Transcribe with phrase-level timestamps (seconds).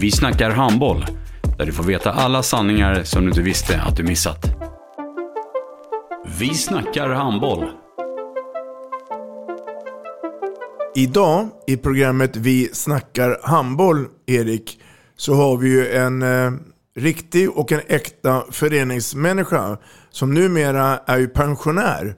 [0.00, 1.06] Vi snackar handboll,
[1.58, 4.46] där du får veta alla sanningar som du inte visste att du missat.
[6.38, 7.70] Vi snackar handboll.
[10.94, 14.80] Idag i programmet Vi snackar handboll, Erik,
[15.16, 16.52] så har vi ju en eh,
[16.96, 19.78] riktig och en äkta föreningsmänniska
[20.10, 22.14] som numera är ju pensionär.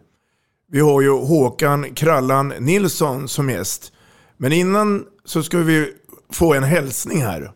[0.70, 3.92] Vi har ju Håkan Krallan Nilsson som gäst.
[4.36, 5.92] Men innan så ska vi
[6.32, 7.52] få en hälsning här.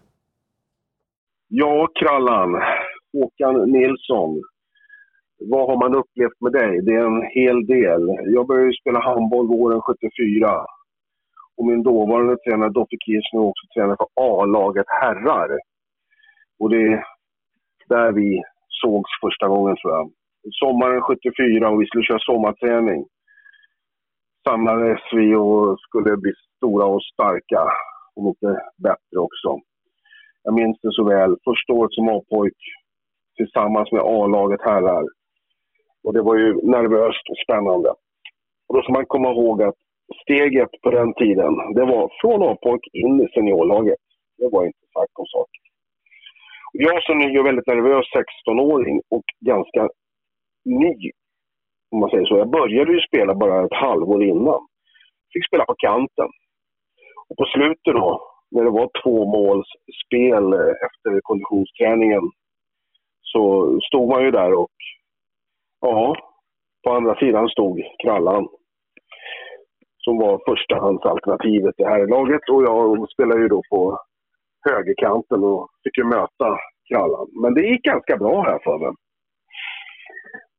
[1.49, 2.63] Ja, Krallan.
[3.13, 4.43] Håkan Nilsson.
[5.39, 6.83] Vad har man upplevt med dig?
[6.83, 8.03] Det är en hel del.
[8.35, 10.67] Jag började spela handboll våren 74.
[11.57, 15.59] Och min dåvarande tränare Dotte Kirchner var också tränare för A-laget herrar.
[16.59, 17.05] Och det är
[17.89, 20.11] där vi sågs första gången tror jag.
[20.51, 23.07] Sommaren 74 och vi skulle köra sommarträning.
[24.49, 27.73] Samlades vi och skulle bli stora och starka.
[28.15, 29.61] om inte bättre också.
[30.47, 31.31] Jag minns det så väl.
[31.49, 32.59] Första året som A-pojk
[33.37, 35.05] tillsammans med A-laget herrar.
[36.05, 37.91] Och det var ju nervöst och spännande.
[38.67, 39.79] Och då ska man komma ihåg att
[40.23, 44.03] steget på den tiden, det var från A-pojk in i seniorlaget.
[44.39, 45.61] Det var inte snack om saker.
[46.73, 48.07] Jag som ny och väldigt nervös
[48.47, 49.89] 16-åring och ganska
[50.65, 51.11] ny,
[51.91, 52.37] om man säger så.
[52.39, 54.61] Jag började ju spela bara ett halvår innan.
[55.33, 56.29] Fick spela på kanten.
[57.29, 59.67] Och på slutet då, när det var två måls
[60.07, 62.23] spel eh, efter konditionsträningen,
[63.23, 63.43] så
[63.89, 64.77] stod man ju där och
[65.81, 66.17] ja,
[66.85, 68.49] på andra sidan stod Krallan
[70.07, 73.99] som var förstahandsalternativet i herrlaget och jag spelade ju då på
[74.69, 76.49] högerkanten och fick ju möta
[76.89, 77.27] Krallan.
[77.43, 78.93] Men det gick ganska bra här för mig.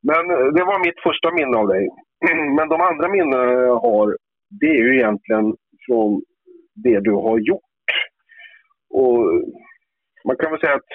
[0.10, 1.90] Men eh, det var mitt första minne av dig.
[2.58, 4.18] Men de andra minnena jag har,
[4.60, 6.22] det är ju egentligen från
[6.84, 7.67] det du har gjort.
[8.90, 9.20] Och
[10.26, 10.92] man kan väl säga att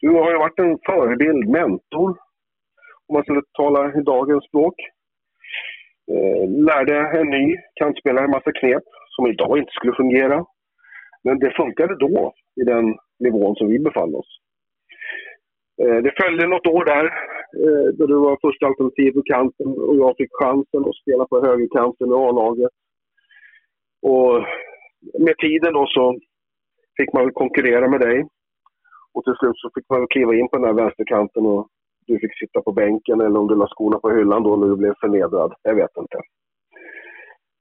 [0.00, 2.10] du har ju varit en förebild, mentor,
[3.06, 4.74] om man skulle tala i dagens språk.
[6.12, 10.44] Eh, lärde en ny kantspelare en massa knep som idag inte skulle fungera.
[11.24, 14.30] Men det funkade då, i den nivån som vi befann oss.
[15.82, 17.04] Eh, det följde något år där,
[17.64, 21.46] eh, då du var första alternativ på kanten och jag fick chansen att spela på
[21.46, 22.72] högerkanten i A-laget.
[24.02, 24.34] Och
[25.26, 26.18] med tiden då så
[27.00, 28.18] fick man konkurrera med dig.
[29.14, 31.68] Och till slut så fick man kliva in på den här vänsterkanten och
[32.06, 34.76] du fick sitta på bänken eller om du la skorna på hyllan då när du
[34.76, 35.52] blev förnedrad.
[35.62, 36.18] Jag vet inte.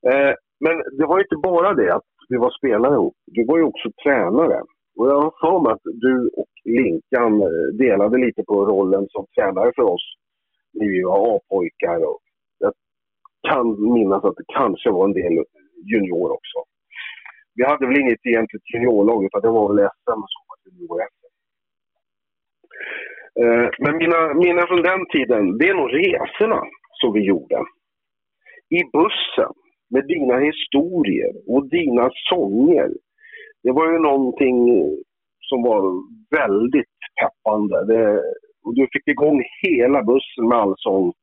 [0.09, 0.33] Eh,
[0.66, 3.16] men det var inte bara det att vi var spelare ihop.
[3.25, 4.61] Du var ju också tränare.
[4.97, 9.25] Och jag har för mig att du och Linkan eh, delade lite på rollen som
[9.35, 10.05] tränare för oss
[10.73, 11.99] när vi var A-pojkar.
[12.59, 12.73] Jag
[13.49, 15.44] kan minnas att det kanske var en del
[15.91, 16.59] junior också.
[17.55, 21.29] Vi hade väl inget egentligt juniorlag utan det var väl SM som var junior-SM.
[23.41, 27.57] Eh, men mina minnen från den tiden, det är nog resorna som vi gjorde.
[28.69, 29.53] I bussen,
[29.89, 32.89] med dina historier och dina sånger.
[33.63, 34.57] Det var ju någonting
[35.39, 35.83] som var
[36.39, 37.85] väldigt peppande.
[37.85, 38.22] Det,
[38.63, 41.13] och du fick igång hela bussen med allsång.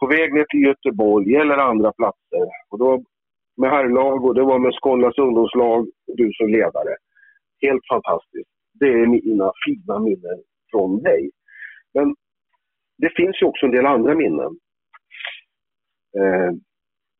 [0.00, 2.44] På väg ner till Göteborg eller andra platser.
[2.70, 3.02] Och då
[3.56, 6.96] med herrlag och det var med Skånes ungdomslag och du som ledare.
[7.62, 8.50] Helt fantastiskt.
[8.80, 11.30] Det är mina fina minnen från dig.
[11.94, 12.14] Men
[12.98, 14.58] det finns ju också en del andra minnen.
[16.18, 16.52] Eh,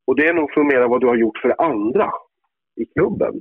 [0.07, 2.11] och det är nog för mera vad du har gjort för andra
[2.77, 3.35] i klubben.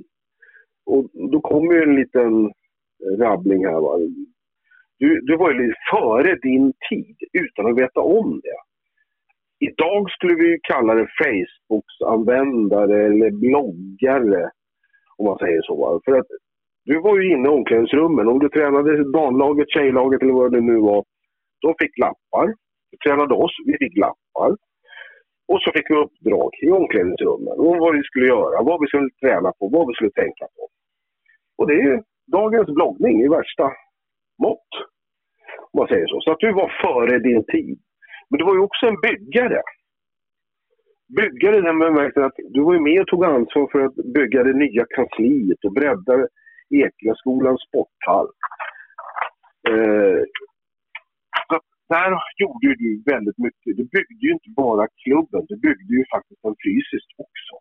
[0.86, 3.80] Och då kommer ju en liten eh, rabbling här.
[3.80, 3.98] Va?
[4.98, 8.71] Du, du var ju lite före din tid utan att veta om det.
[9.68, 14.50] Idag skulle vi kalla det Facebook-användare eller bloggare,
[15.16, 16.00] om man säger så.
[16.04, 16.26] För att
[16.84, 18.28] Du var ju inne i omklädningsrummen.
[18.28, 21.04] Om du tränade damlaget, tjejlaget eller vad det nu var.
[21.60, 22.46] De fick lappar.
[22.90, 24.50] Du tränade oss, vi fick lappar.
[25.48, 29.10] Och så fick vi uppdrag i omklädningsrummen om vad vi skulle göra, vad vi skulle
[29.22, 30.62] träna på, vad vi skulle tänka på.
[31.58, 33.66] Och det är ju dagens bloggning i värsta
[34.42, 34.72] mått.
[35.72, 36.20] Om man säger så.
[36.20, 37.78] Så att du var före din tid.
[38.32, 39.62] Men du var ju också en byggare.
[41.16, 44.42] Byggare i den bemärkelsen att du var ju med och tog ansvar för att bygga
[44.44, 46.14] det nya kansliet och bredda
[46.70, 48.28] Ekenaskolans sporthall.
[49.68, 50.20] Eh,
[51.48, 53.76] så där gjorde ju du väldigt mycket.
[53.78, 57.54] Du byggde ju inte bara klubben, du byggde ju faktiskt den fysiskt också.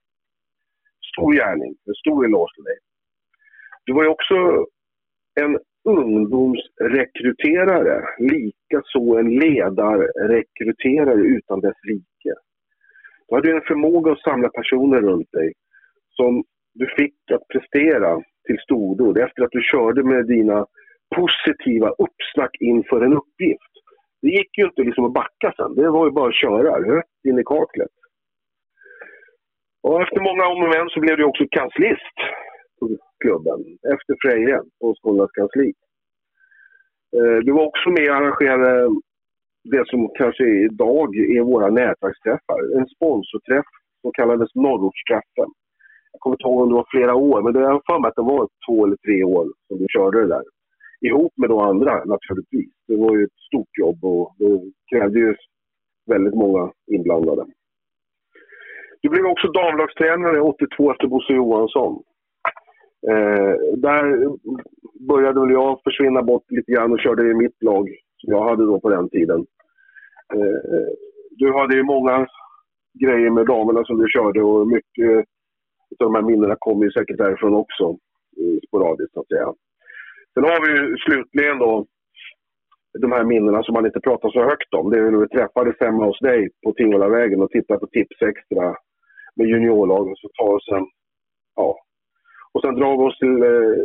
[1.12, 2.80] Stor gärning, en stor eloge till dig.
[3.86, 4.36] Du var ju också
[5.42, 5.52] en
[5.84, 12.34] ungdomsrekryterare, likaså en ledarrekryterare utan dess like.
[13.28, 15.54] Du hade en förmåga att samla personer runt dig
[16.10, 16.44] som
[16.74, 20.66] du fick att prestera till stordåd efter att du körde med dina
[21.16, 23.72] positiva uppsnack inför en uppgift.
[24.22, 25.76] Det gick ju inte liksom att backa sen.
[25.76, 27.92] Det var ju bara att köra rätt in i kaklet.
[29.84, 32.18] Och efter många om och men så blev du också kanslist
[33.22, 33.60] klubben.
[33.94, 35.74] Efter Freje på skolans kansli.
[37.18, 38.90] Eh, du var också med och arrangerade
[39.64, 42.80] det som kanske idag är våra nätverksträffar.
[42.80, 43.66] En sponsorträff
[44.02, 45.50] som kallades Norrortsträffen.
[46.12, 48.16] Jag kommer inte ihåg om det var flera år, men det har för mig att
[48.16, 50.44] det var två eller tre år som du körde det där.
[51.02, 52.74] Ihop med de andra naturligtvis.
[52.88, 55.36] Det var ju ett stort jobb och det krävde ju
[56.06, 57.46] väldigt många inblandade.
[59.02, 62.04] Du blev också damlagstränare 82 efter Bosse Johansson.
[63.10, 64.04] Eh, där
[65.08, 68.66] började väl jag försvinna bort lite grann och körde i mitt lag som jag hade
[68.66, 69.40] då på den tiden.
[70.34, 70.90] Eh,
[71.32, 72.28] du hade ju många
[73.00, 75.18] grejer med damerna som du körde och mycket
[76.00, 77.98] av de här minnena kommer ju säkert därifrån också,
[78.68, 79.54] sporadiskt så att säga.
[80.34, 81.86] Sen har vi ju slutligen då
[83.00, 84.90] de här minnena som man inte pratar så högt om.
[84.90, 88.76] Det är när vi träffades hemma hos dig på Tingvallavägen och tittade på Tips Extra
[89.36, 90.16] med juniorlagen.
[90.16, 90.86] Så tar oss en,
[91.56, 91.78] ja.
[92.54, 93.84] Och sen drar vi oss till eh,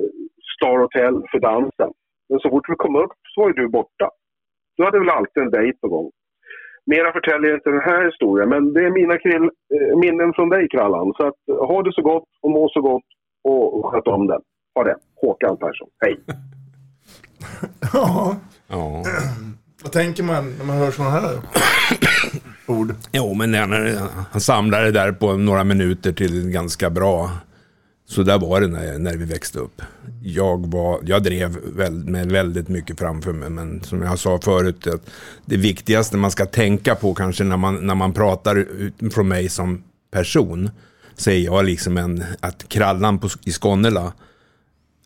[0.55, 1.91] Star Hotel för dansen.
[2.29, 4.11] Men så fort vi kom upp så var ju du borta.
[4.77, 6.11] Du hade väl alltid en dejt på gång.
[6.87, 10.69] Mera förtäljer inte den här historien, men det är mina krill, eh, minnen från dig
[10.69, 11.13] Krallan.
[11.17, 13.09] Så att, ha det så gott och må så gott
[13.45, 14.41] och sköt om den.
[14.75, 14.97] Ha det.
[15.21, 15.89] Håkan Persson.
[16.05, 16.17] Hej!
[17.93, 18.37] ja.
[18.69, 19.03] Ja.
[19.83, 21.39] Vad tänker man när man hör sådana här
[22.67, 22.95] ord?
[23.13, 23.99] Jo, men när
[24.33, 27.31] han samlade det där på några minuter till ganska bra.
[28.09, 29.83] Så där var det när, när vi växte upp.
[30.23, 34.87] Jag, var, jag drev väl, med väldigt mycket framför mig, men som jag sa förut,
[34.87, 35.11] att
[35.45, 38.67] det viktigaste man ska tänka på kanske när man, när man pratar
[39.11, 40.71] från mig som person,
[41.17, 44.13] så är jag liksom en, att krallan på, i Skånela,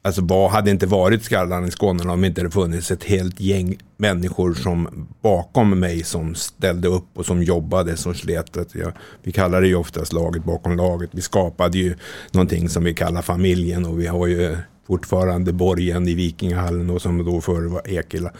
[0.02, 3.78] Alltså vad hade inte varit skallan i Skåne om inte det funnits ett helt gäng
[3.96, 8.56] människor som bakom mig som ställde upp och som jobbade, som slet.
[8.72, 8.92] Jag,
[9.22, 11.10] vi kallar det ju oftast laget bakom laget.
[11.12, 11.94] Vi skapade ju
[12.32, 14.56] någonting som vi kallar familjen och vi har ju
[14.86, 18.32] fortfarande borgen i Vikingahallen och som då förr var Ekela.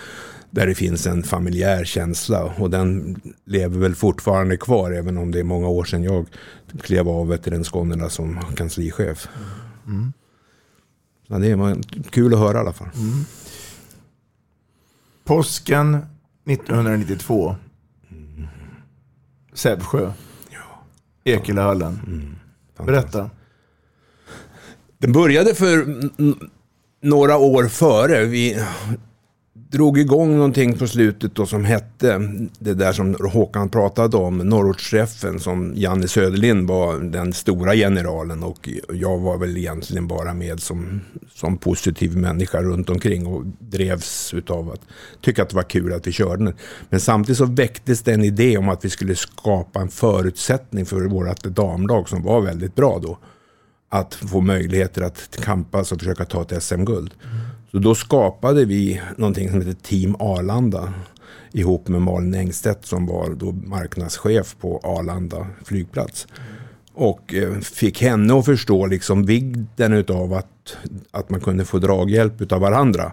[0.51, 5.39] Där det finns en familjär känsla och den lever väl fortfarande kvar även om det
[5.39, 6.27] är många år sedan jag
[6.83, 9.29] klev av till den Skånela som kanslichef.
[9.87, 10.13] Mm.
[11.31, 11.77] Ja, det var
[12.11, 12.89] kul att höra i alla fall.
[12.95, 13.25] Mm.
[15.25, 15.99] Påsken
[16.47, 17.57] 1992.
[18.11, 18.49] Mm.
[19.53, 20.13] Sävsjö.
[20.51, 20.85] Ja.
[21.25, 22.01] Ekelahallen.
[22.07, 22.37] Mm.
[22.87, 23.31] Berätta.
[24.99, 25.87] Den började för
[27.03, 28.25] några år före.
[28.25, 28.65] Vi
[29.71, 32.21] drog igång någonting på slutet då som hette
[32.59, 38.69] det där som Håkan pratade om, norrortsträffen som Janne Söderlind var den stora generalen och
[38.93, 41.01] jag var väl egentligen bara med som,
[41.35, 44.81] som positiv människa runt omkring och drevs utav att
[45.21, 46.55] tycka att det var kul att vi körde den.
[46.89, 51.01] Men samtidigt så väcktes det en idé om att vi skulle skapa en förutsättning för
[51.01, 53.19] vårt damlag som var väldigt bra då.
[53.89, 57.15] Att få möjligheter att kampas och försöka ta ett SM-guld.
[57.25, 57.40] Mm.
[57.71, 60.93] Så då skapade vi någonting som heter Team Arlanda
[61.53, 66.27] ihop med Malin Engstedt som var då marknadschef på Arlanda flygplats.
[66.95, 70.77] Och eh, fick henne att förstå liksom vidden av att,
[71.11, 73.13] att man kunde få draghjälp av varandra.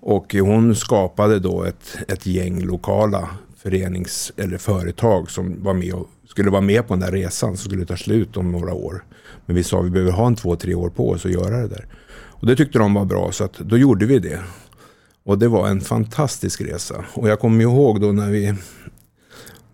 [0.00, 6.06] Och hon skapade då ett, ett gäng lokala förenings eller företag som var med och
[6.28, 9.04] skulle vara med på den där resan som skulle ta slut om några år.
[9.46, 11.56] Men vi sa att vi behöver ha en två, tre år på oss att göra
[11.56, 11.86] det där.
[12.40, 14.40] Och det tyckte de var bra så att då gjorde vi det.
[15.24, 17.04] Och det var en fantastisk resa.
[17.14, 18.54] Och jag kommer ihåg då när vi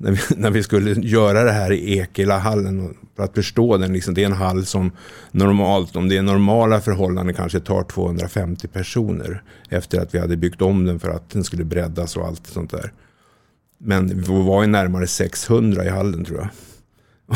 [0.02, 2.96] när vi, när vi skulle göra det här i Ekelahallen.
[3.16, 4.92] För att förstå den, liksom, det är en hall som
[5.30, 9.42] normalt, om det är normala förhållanden, kanske tar 250 personer.
[9.68, 12.70] Efter att vi hade byggt om den för att den skulle breddas och allt sånt
[12.70, 12.92] där.
[13.78, 16.48] Men vi var ju närmare 600 i hallen tror jag.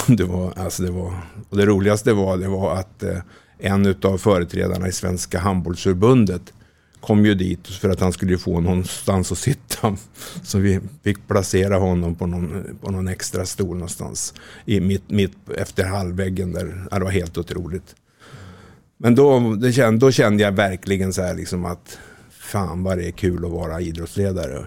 [0.16, 1.14] Det, var, alltså det, var,
[1.48, 3.18] och det roligaste var, det var att eh,
[3.58, 6.52] en av företrädarna i Svenska handbollsförbundet
[7.00, 9.96] kom ju dit för att han skulle få någonstans att sitta.
[10.42, 14.34] Så vi fick placera honom på någon, på någon extra stol någonstans.
[14.64, 16.86] I mitt, mitt efter halvväggen där.
[16.90, 17.94] Ja, det var helt otroligt.
[18.98, 21.98] Men då, det kände, då kände jag verkligen så här liksom att
[22.30, 24.64] fan vad det är kul att vara idrottsledare.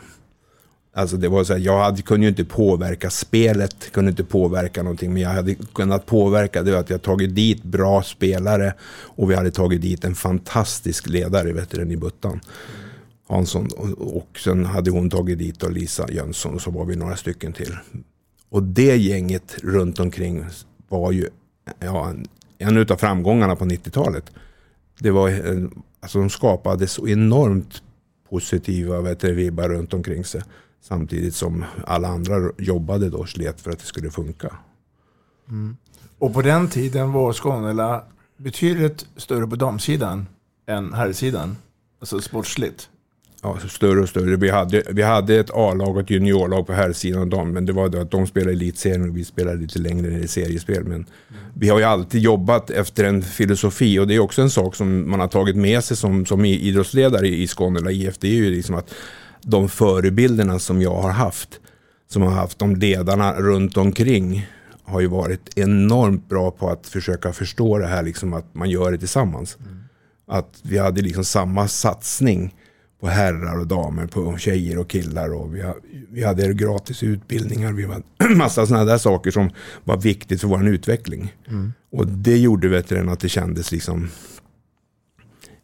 [1.00, 4.84] Alltså det var så här, jag hade, kunde ju inte påverka spelet, kunde inte påverka
[4.84, 5.14] någonting.
[5.14, 8.74] Men jag hade kunnat påverka det att jag tagit dit bra spelare.
[9.04, 12.40] Och vi hade tagit dit en fantastisk ledare, vet du, i Buttan.
[13.28, 13.68] Hansson.
[13.78, 17.16] Och, och sen hade hon tagit dit och Lisa Jönsson och så var vi några
[17.16, 17.76] stycken till.
[18.50, 20.46] Och det gänget runt omkring
[20.90, 21.30] var ju
[21.80, 22.28] ja, en,
[22.58, 24.32] en av framgångarna på 90-talet.
[25.00, 25.32] Det var,
[26.00, 27.82] alltså de skapade så enormt
[28.30, 30.42] positiva vet du, vibbar runt omkring sig.
[30.82, 34.56] Samtidigt som alla andra jobbade då och slet för att det skulle funka.
[35.50, 35.78] Mm.
[36.18, 38.04] Och på den tiden var Skånela
[38.38, 40.28] betydligt större på damsidan
[40.68, 41.58] än herrsidan.
[42.00, 42.90] Alltså sportsligt.
[43.42, 44.36] Ja, större och större.
[44.36, 47.52] Vi hade, vi hade ett A-lag och ett juniorlag på herrsidan och dam.
[47.52, 50.28] Men det var då att de spelade elitserien och vi spelade lite längre ner i
[50.28, 50.84] seriespel.
[50.84, 51.06] Men mm.
[51.54, 55.10] vi har ju alltid jobbat efter en filosofi och det är också en sak som
[55.10, 58.18] man har tagit med sig som, som idrottsledare i Skånela IF.
[58.20, 58.94] Det är ju liksom att
[59.42, 61.60] de förebilderna som jag har haft,
[62.08, 64.48] som har haft de ledarna runt omkring,
[64.84, 68.92] har ju varit enormt bra på att försöka förstå det här, liksom att man gör
[68.92, 69.58] det tillsammans.
[69.60, 69.80] Mm.
[70.28, 72.56] Att vi hade liksom samma satsning
[73.00, 75.34] på herrar och damer, på tjejer och killar.
[75.34, 75.64] Och vi,
[76.10, 79.50] vi hade gratis utbildningar, vi hade massa sådana där saker som
[79.84, 81.34] var viktigt för vår utveckling.
[81.48, 81.74] Mm.
[81.92, 84.10] Och det gjorde vet att det kändes liksom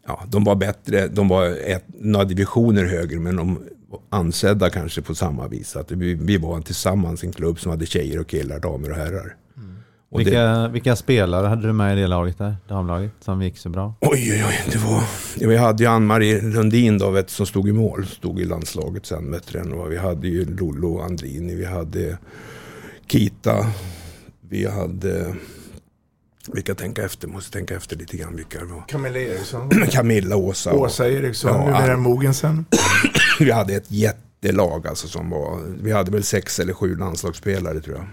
[0.06, 3.58] ja, de var bättre, de var ett, några divisioner högre men de
[4.10, 5.76] ansedda kanske på samma vis.
[5.76, 9.36] Att vi, vi var tillsammans en klubb som hade tjejer och killar, damer och herrar.
[9.56, 9.76] Mm.
[10.10, 13.58] Och vilka, det, vilka, spelare hade du med i det laget där, damlaget, som gick
[13.58, 13.94] så bra?
[14.00, 15.02] Oj, oj, oj, det var...
[15.48, 19.30] Vi hade ju Ann-Marie Lundin då, vet, som stod i mål, stod i landslaget sen.
[19.30, 22.18] Vet du, och vi hade ju Lollo Andrini, vi hade
[23.06, 23.66] Kita,
[24.48, 25.34] vi hade
[26.52, 28.84] vilka tänka efter, måste tänka efter lite grann vilka det var.
[28.88, 29.70] Camilla Eriksson.
[29.90, 30.72] Camilla, Åsa.
[30.72, 32.64] Åsa Eriksson, ja, numera Mogensen.
[33.40, 37.96] vi hade ett jättelag alltså som var, vi hade väl sex eller sju landslagsspelare tror
[37.96, 38.06] jag.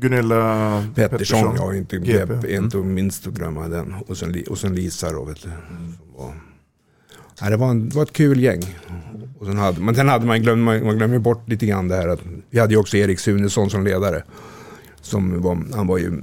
[0.00, 2.54] Gunilla Pettersson, Pettersson ja, inte, GP.
[2.54, 2.94] inte mm.
[2.94, 3.94] minst att glömma den.
[4.06, 5.48] Och sen, och sen Lisa då, vet du.
[6.16, 6.34] Var,
[7.40, 8.78] ja, det, var en, det var ett kul gäng.
[9.38, 11.96] Och sen hade, men sen hade man glömt, man, man glömmer bort lite grann det
[11.96, 14.22] här att vi hade ju också Erik Sunesson som ledare.
[15.00, 16.20] Som var, han var ju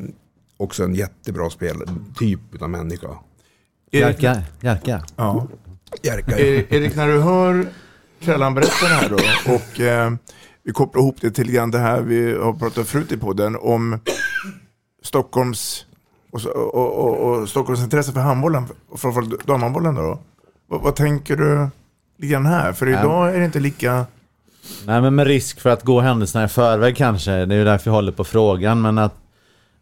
[0.57, 3.09] också en jättebra spelare, typ av människa.
[3.91, 4.41] Jerka.
[4.61, 5.03] Jerka.
[5.15, 5.47] Ja.
[6.01, 6.37] Jerka, ja.
[6.37, 7.67] Erik, när du hör
[8.19, 10.13] Krällan berätta det här då och eh,
[10.63, 13.99] vi kopplar ihop det till grann det här vi har pratat förut i podden om
[15.03, 15.85] Stockholms
[16.31, 20.19] och, och, och, och Stockholms intresse för handbollen, framförallt damhandbollen då.
[20.67, 21.69] Vad, vad, tänker du
[22.27, 22.73] grann här?
[22.73, 24.05] För idag är det inte lika...
[24.85, 27.89] Nej men med risk för att gå händelserna i förväg kanske, det är ju därför
[27.89, 29.24] jag håller på frågan, men att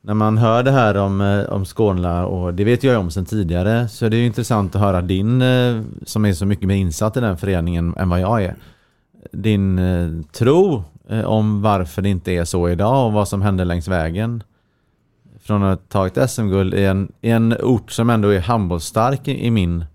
[0.05, 3.11] när man hör det här om, eh, om Skånla och det vet jag ju om
[3.11, 6.67] sedan tidigare så är det ju intressant att höra din eh, som är så mycket
[6.67, 8.55] mer insatt i den föreningen än vad jag är.
[9.31, 10.83] Din eh, tro
[11.25, 14.43] om varför det inte är så idag och vad som hände längs vägen.
[15.41, 19.51] Från att ha tagit SM-guld i en, i en ort som ändå är handbollsstark i,
[19.51, 19.85] min,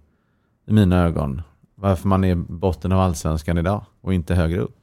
[0.67, 1.43] i mina ögon.
[1.75, 4.77] Varför man är botten av allsvenskan idag och inte högre upp.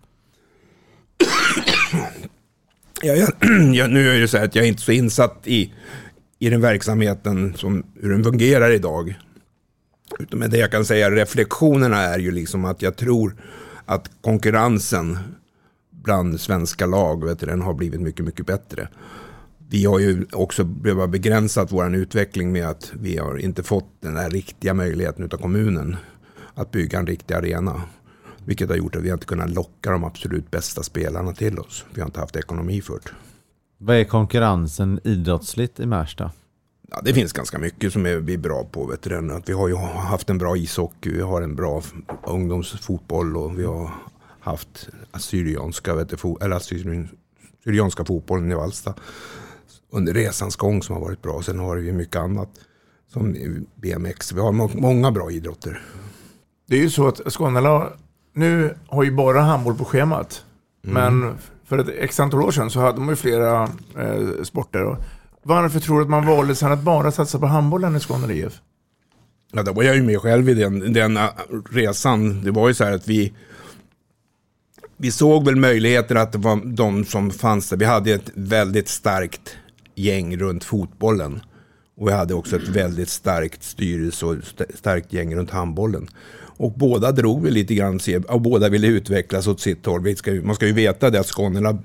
[3.06, 3.30] Jag, jag,
[3.76, 5.74] jag, nu är det så här att jag är inte så insatt i,
[6.40, 9.20] i den verksamheten som hur den fungerar idag.
[10.20, 13.36] Utan med det jag kan säga, reflektionerna är ju liksom att jag tror
[13.86, 15.18] att konkurrensen
[15.92, 18.88] bland svenska lag vet du, den har blivit mycket, mycket bättre.
[19.70, 24.18] Vi har ju också behövt begränsat vår utveckling med att vi har inte fått den
[24.18, 25.98] här riktiga möjligheten av kommunen
[26.54, 27.82] att bygga en riktig arena.
[28.46, 31.86] Vilket har gjort att vi inte kunnat locka de absolut bästa spelarna till oss.
[31.94, 33.12] Vi har inte haft ekonomi för det.
[33.78, 36.32] Vad är konkurrensen idrottsligt i Märsta?
[36.92, 38.86] Ja, det finns ganska mycket som är, vi är bra på.
[38.86, 41.82] Vet du, att vi har ju haft en bra ishockey, vi har en bra
[42.28, 43.92] ungdomsfotboll och vi har
[44.40, 48.94] haft assyrianska, vet du, eller assyrianska fotbollen i Valsta
[49.90, 51.42] under resans gång som har varit bra.
[51.42, 52.50] Sen har vi mycket annat
[53.14, 53.36] som
[53.76, 54.32] BMX.
[54.32, 55.82] Vi har många bra idrotter.
[56.68, 57.94] Det är ju så att Skånela
[58.36, 60.44] nu har ju bara handboll på schemat.
[60.88, 61.20] Mm.
[61.20, 63.64] Men för ett x antal år sedan så hade man ju flera
[63.98, 64.98] eh, sporter.
[65.44, 68.62] Varför tror du att man valde sen att bara satsa på handbollen i Skåne IF?
[69.52, 71.24] Ja, då var jag ju med själv i den, den uh,
[71.72, 72.44] resan.
[72.44, 73.34] Det var ju så här att vi,
[74.98, 77.78] vi såg väl möjligheter att det var de som fanns där.
[77.78, 79.58] Vi hade ett väldigt starkt
[79.96, 81.42] gäng runt fotbollen.
[81.98, 86.08] Och vi hade också ett väldigt starkt styrelse och st starkt gäng runt handbollen.
[86.58, 90.16] Och båda drog vi lite grann, och båda ville utvecklas åt sitt håll.
[90.16, 91.78] Ska, man ska ju veta det att Skånerna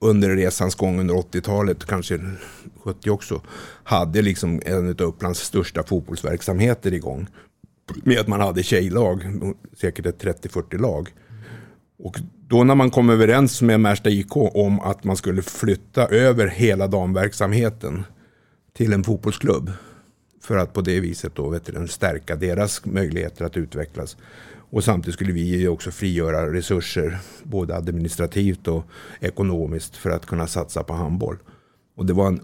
[0.00, 2.20] under resans gång under 80-talet, kanske
[2.84, 3.40] 70 också,
[3.84, 7.26] hade liksom en av Upplands största fotbollsverksamheter igång.
[8.04, 9.22] Med att man hade tjejlag,
[9.80, 11.08] säkert ett 30-40 lag.
[11.98, 12.16] Och
[12.48, 16.86] då när man kom överens med Märsta IK om att man skulle flytta över hela
[16.86, 18.04] damverksamheten
[18.76, 19.70] till en fotbollsklubb.
[20.42, 24.16] För att på det viset då, vet du, stärka deras möjligheter att utvecklas.
[24.70, 28.84] Och samtidigt skulle vi också frigöra resurser, både administrativt och
[29.20, 31.36] ekonomiskt, för att kunna satsa på handboll.
[31.96, 32.40] Och det var en,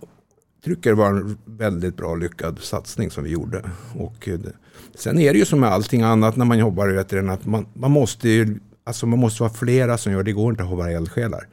[0.64, 3.71] Trycker var en väldigt bra lyckad satsning som vi gjorde.
[3.95, 4.52] Och det,
[4.95, 7.67] sen är det ju som med allting annat när man jobbar, vet du, att man,
[7.75, 10.31] man måste Alltså man måste vara flera som gör det.
[10.31, 11.49] Det går inte att ha bara eldsjälar.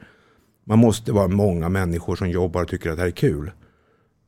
[0.64, 3.50] Man måste vara många människor som jobbar och tycker att det här är kul.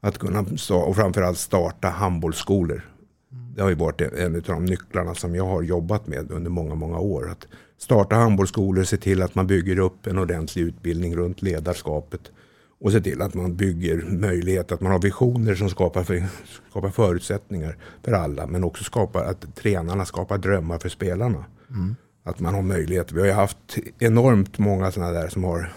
[0.00, 2.82] Att kunna, och framförallt starta handbollsskolor.
[3.54, 6.74] Det har ju varit en av de nycklarna som jag har jobbat med under många,
[6.74, 7.30] många år.
[7.30, 7.46] Att
[7.78, 12.20] starta handbollsskolor, se till att man bygger upp en ordentlig utbildning runt ledarskapet.
[12.80, 16.26] Och se till att man bygger möjlighet, att man har visioner som skapar, för,
[16.70, 18.46] skapar förutsättningar för alla.
[18.46, 21.44] Men också skapar att tränarna skapar drömmar för spelarna.
[21.70, 21.96] Mm.
[22.22, 23.12] Att man har möjlighet.
[23.12, 25.72] Vi har ju haft enormt många sådana där som har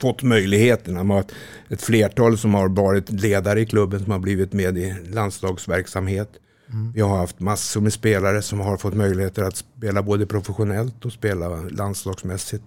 [0.00, 1.24] fått möjligheterna.
[1.68, 6.30] Ett, flertal som har varit ledare i klubben som har blivit med i landslagsverksamhet.
[6.72, 6.92] Mm.
[6.92, 11.12] Vi har haft massor med spelare som har fått möjligheter att spela både professionellt och
[11.12, 12.64] spela landslagsmässigt.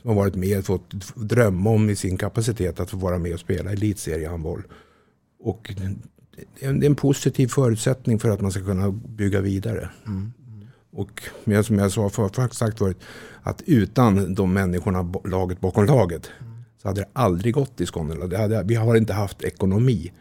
[0.00, 3.34] Som har varit med och fått drömma om i sin kapacitet att få vara med
[3.34, 4.62] och spela elitseriehandboll.
[5.40, 5.74] Och
[6.60, 9.88] det är en positiv förutsättning för att man ska kunna bygga vidare.
[10.06, 10.32] Mm.
[10.92, 11.22] Och
[11.64, 12.98] som jag sa för, sagt förut,
[13.42, 16.30] att utan de människorna, laget bakom laget,
[16.82, 18.26] så hade det aldrig gått i Skåne.
[18.26, 20.12] Det hade, vi har inte haft ekonomi.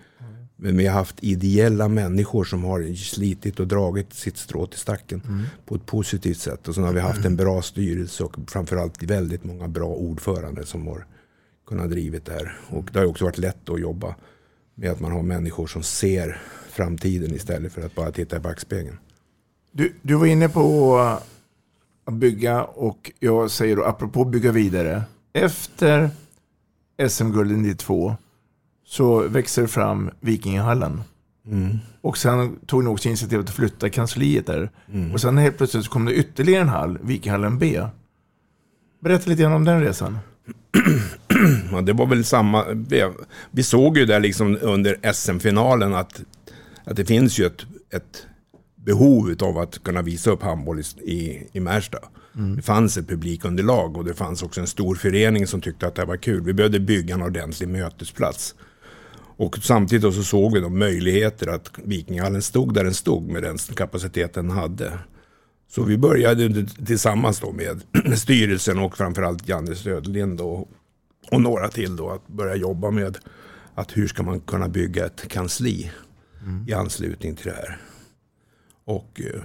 [0.55, 5.21] Men vi har haft ideella människor som har slitit och dragit sitt strå till stacken
[5.27, 5.43] mm.
[5.65, 6.67] på ett positivt sätt.
[6.67, 10.87] Och så har vi haft en bra styrelse och framförallt väldigt många bra ordförande som
[10.87, 11.05] har
[11.67, 12.57] kunnat drivit det här.
[12.69, 14.15] Och det har också varit lätt att jobba
[14.75, 18.97] med att man har människor som ser framtiden istället för att bara titta i backspegeln.
[19.71, 20.97] Du, du var inne på
[22.11, 25.03] att bygga och jag säger då apropå bygga vidare.
[25.33, 26.09] Efter
[27.09, 28.15] SM-guldet 92
[28.85, 31.03] så växer det fram Vikingahallen.
[31.47, 31.77] Mm.
[32.01, 34.69] Och sen tog ni också initiativet att flytta kansliet där.
[34.93, 35.13] Mm.
[35.13, 37.81] Och sen helt plötsligt så kom det ytterligare en hall, Vikingahallen B.
[38.99, 40.17] Berätta lite grann om den resan.
[41.71, 42.65] ja, det var väl samma.
[43.51, 46.21] Vi såg ju där liksom under SM-finalen att,
[46.83, 48.27] att det finns ju ett, ett
[48.85, 51.97] behov av att kunna visa upp handboll i, i, Märsta.
[52.35, 52.55] Mm.
[52.55, 56.05] Det fanns ett publikunderlag och det fanns också en stor förening som tyckte att det
[56.05, 56.43] var kul.
[56.43, 58.55] Vi behövde bygga en ordentlig mötesplats.
[59.37, 63.57] Och samtidigt så såg vi då möjligheter att Vikingahallen stod där den stod med den
[63.57, 64.99] kapaciteten den hade.
[65.71, 67.81] Så vi började tillsammans då med
[68.17, 70.69] styrelsen och framförallt Janne Söderlind och,
[71.31, 73.17] och några till då att börja jobba med
[73.75, 75.91] att hur ska man kunna bygga ett kansli
[76.43, 76.65] mm.
[76.67, 77.77] i anslutning till det här.
[78.91, 79.41] Och eh,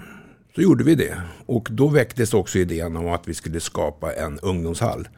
[0.54, 1.16] så gjorde vi det.
[1.46, 5.08] Och då väcktes också idén om att vi skulle skapa en ungdomshall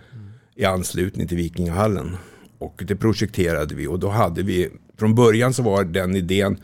[0.55, 2.17] i anslutning till Vikingahallen.
[2.59, 6.59] Och det projekterade vi och då hade vi, från början så var den idén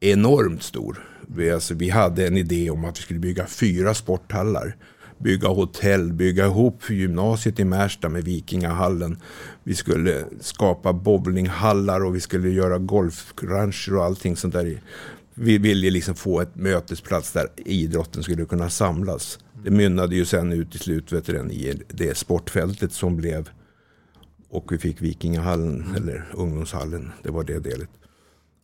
[0.00, 1.08] enormt stor.
[1.26, 4.76] Vi, alltså, vi hade en idé om att vi skulle bygga fyra sporthallar.
[5.18, 9.18] Bygga hotell, bygga ihop gymnasiet i Märsta med Vikingahallen.
[9.64, 14.80] Vi skulle skapa bowlinghallar och vi skulle göra golfrancher och allting sånt där
[15.40, 19.38] vi ville liksom få ett mötesplats där idrotten skulle kunna samlas.
[19.64, 23.48] Det mynnade ju sen ut i slut i det sportfältet som blev
[24.50, 27.12] och vi fick Vikingahallen, eller ungdomshallen.
[27.22, 27.88] Det var det delet.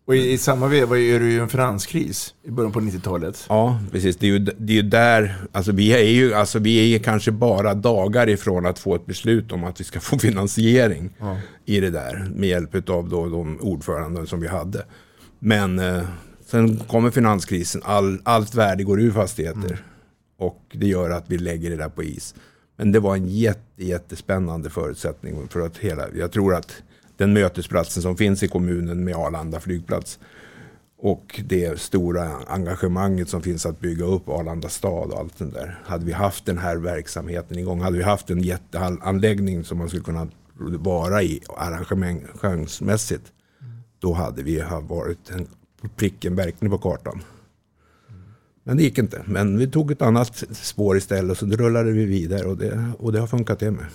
[0.07, 3.47] Och i, i samma veva är det ju en finanskris i början på 90-talet.
[3.49, 4.17] Ja, precis.
[4.17, 7.31] Det är ju, det är ju där, alltså vi är ju alltså vi är kanske
[7.31, 11.39] bara dagar ifrån att få ett beslut om att vi ska få finansiering ja.
[11.65, 12.31] i det där.
[12.35, 14.85] Med hjälp av då de ordföranden som vi hade.
[15.39, 16.03] Men eh,
[16.55, 19.59] Sen kommer finanskrisen, all, allt värde går ur fastigheter.
[19.59, 19.79] Mm.
[20.38, 22.35] Och det gör att vi lägger det där på is.
[22.77, 26.83] Men det var en jätte, jättespännande förutsättning för att hela, jag tror att
[27.17, 30.19] den mötesplatsen som finns i kommunen med Arlanda flygplats
[30.99, 35.81] Och det stora engagemanget som finns att bygga upp Arlanda stad och allt det där.
[35.85, 40.05] Hade vi haft den här verksamheten igång, hade vi haft en jätteanläggning som man skulle
[40.05, 40.29] kunna
[40.79, 43.33] vara i arrangemangsmässigt.
[43.99, 45.49] Då hade vi varit en
[45.88, 47.23] pricken verkligen på kartan.
[48.64, 49.23] Men det gick inte.
[49.27, 53.12] Men vi tog ett annat spår istället och så rullade vi vidare och det, och
[53.12, 53.87] det har funkat det med.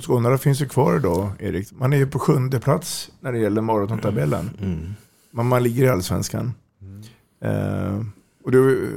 [0.00, 1.72] Skånarna finns ju kvar idag, Erik.
[1.72, 4.50] Man är ju på sjunde plats när det gäller maratontabellen.
[4.62, 4.94] Mm.
[5.30, 6.54] Men man ligger i allsvenskan.
[7.40, 8.00] Eh,
[8.44, 8.90] och du,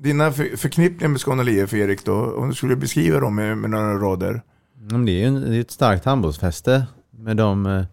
[0.00, 3.70] dina för, förknippningar med Skåne IF, Erik, då, om du skulle beskriva dem med, med
[3.70, 4.42] några rader?
[4.90, 7.84] Men det är ju en, det är ett starkt handbollsfäste med de eh,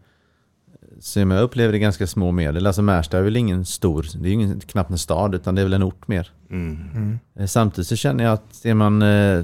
[1.00, 2.68] som jag upplever det ganska små medel.
[2.68, 5.62] Alltså Märsta är väl ingen stor, det är ju ingen, knappt en stad utan det
[5.62, 6.32] är väl en ort mer.
[6.50, 7.20] Mm.
[7.36, 9.44] Eh, Samtidigt så känner jag att ser man eh,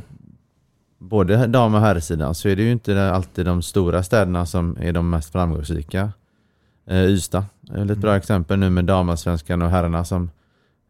[1.00, 4.92] både dam och herrsidan så är det ju inte alltid de stora städerna som är
[4.94, 6.12] de mest framgångsrika.
[6.88, 10.30] Eh, Ystad är väl ett bra exempel nu med damallsvenskan och herrarna som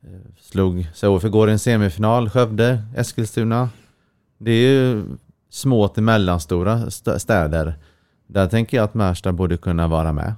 [0.04, 0.10] eh,
[0.42, 2.30] slog sig går i en semifinal.
[2.30, 3.70] Skövde, Eskilstuna.
[4.38, 5.04] Det är ju
[5.50, 7.76] små till mellanstora st- städer.
[8.28, 10.34] Där tänker jag att Märsta borde kunna vara med.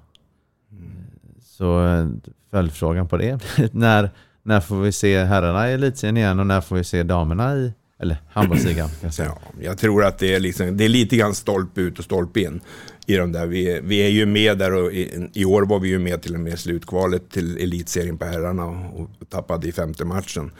[1.57, 2.07] Så eh,
[2.51, 3.39] följdfrågan på det
[3.71, 4.09] när,
[4.43, 7.73] när får vi se herrarna i elitserien igen och när får vi se damerna i,
[7.99, 9.31] eller handbollsligan kan jag säga.
[9.41, 12.41] Ja, jag tror att det är, liksom, det är lite grann stolpe ut och stolpe
[12.41, 12.61] in.
[13.07, 13.45] I de där.
[13.45, 16.33] Vi, vi är ju med där och i, i år var vi ju med till
[16.33, 20.51] och med slutkvalet till elitserien på herrarna och, och tappade i femte matchen.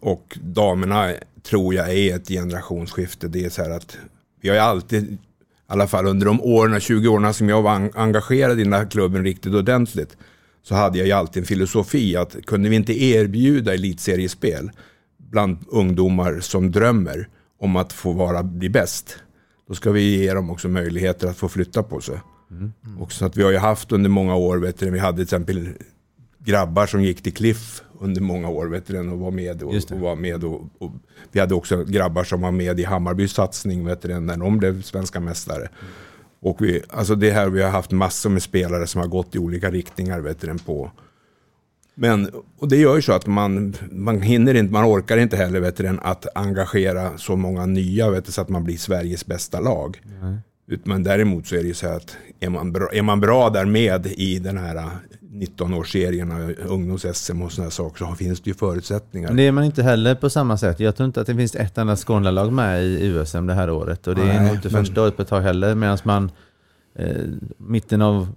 [0.00, 1.12] Och damerna
[1.42, 3.28] tror jag är ett generationsskifte.
[3.28, 3.96] Det är så här att
[4.40, 5.18] vi har ju alltid, i
[5.66, 9.24] alla fall under de åren, 20 åren som jag var engagerad i den här klubben
[9.24, 10.16] riktigt ordentligt,
[10.62, 14.70] så hade jag ju alltid en filosofi att kunde vi inte erbjuda elitseriespel
[15.16, 19.16] bland ungdomar som drömmer om att få vara, bli bäst,
[19.68, 22.20] då ska vi ge dem också möjligheter att få flytta på sig.
[22.98, 25.22] Och så att vi har ju haft under många år, vet du, vi hade till
[25.22, 25.68] exempel
[26.38, 29.62] grabbar som gick till Cliff under många år vet du, och var med.
[29.62, 30.92] Och, och var med och, och
[31.32, 34.82] vi hade också grabbar som var med i Hammarbys satsning vet du, när de blev
[34.82, 35.68] svenska mästare.
[36.42, 39.38] Och vi, alltså det här, vi har haft massor med spelare som har gått i
[39.38, 40.90] olika riktningar vet du, på.
[41.94, 45.60] Men, och det gör ju så att man, man hinner inte, man orkar inte heller
[45.60, 49.60] vet du, att engagera så många nya vet du, så att man blir Sveriges bästa
[49.60, 50.00] lag.
[50.66, 53.50] Ut- Men däremot så är det ju så att är man bra, är man bra
[53.50, 54.90] där med i den här
[55.32, 59.32] eh, 19-årsserien, ungdoms-SM och sådana saker så finns det ju förutsättningar.
[59.32, 60.80] Det är man inte heller på samma sätt.
[60.80, 64.06] Jag tror inte att det finns ett enda Skånelag med i USM det här året.
[64.06, 65.74] Och det är Nej, nog inte men- första året på ett tag heller.
[65.74, 66.30] Medan man
[66.98, 67.16] eh,
[67.56, 68.28] mitten av,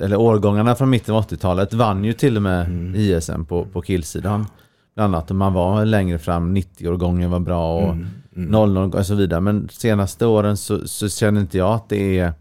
[0.00, 2.94] eller årgångarna från mitten av 80-talet vann ju till och med Mm.
[2.94, 4.46] ISM på, på killsidan.
[4.94, 5.30] Bland annat.
[5.30, 7.96] Och man var längre fram, 90-årgången var bra och
[8.36, 9.40] Mm, 00 och så vidare.
[9.40, 12.32] Men senaste åren så, så känner inte jag att det är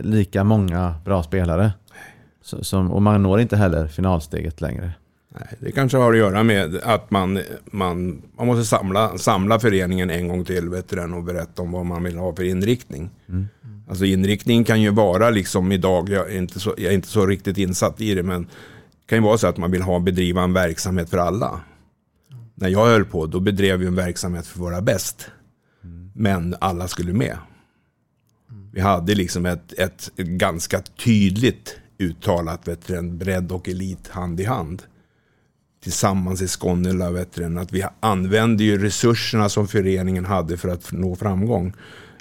[0.00, 1.72] lika många bra spelare.
[2.48, 4.92] Så, som, och man når inte heller finalsteget längre.
[5.28, 10.10] Nej, det kanske har att göra med att man, man, man måste samla, samla föreningen
[10.10, 13.10] en gång till vet du, den, och berätta om vad man vill ha för inriktning.
[13.88, 17.26] Alltså inriktningen kan ju vara liksom idag, jag är, inte så, jag är inte så
[17.26, 20.42] riktigt insatt i det, men det kan ju vara så att man vill ha bedriva
[20.42, 21.60] en verksamhet för alla.
[22.54, 25.30] När jag höll på, då bedrev vi en verksamhet för våra bäst.
[26.14, 27.36] Men alla skulle med.
[28.72, 34.44] Vi hade liksom ett, ett ganska tydligt uttalat vet du, bredd och elit hand i
[34.44, 34.82] hand.
[35.82, 40.92] Tillsammans i Skånela, vet du, att vi använde ju resurserna som föreningen hade för att
[40.92, 41.72] nå framgång.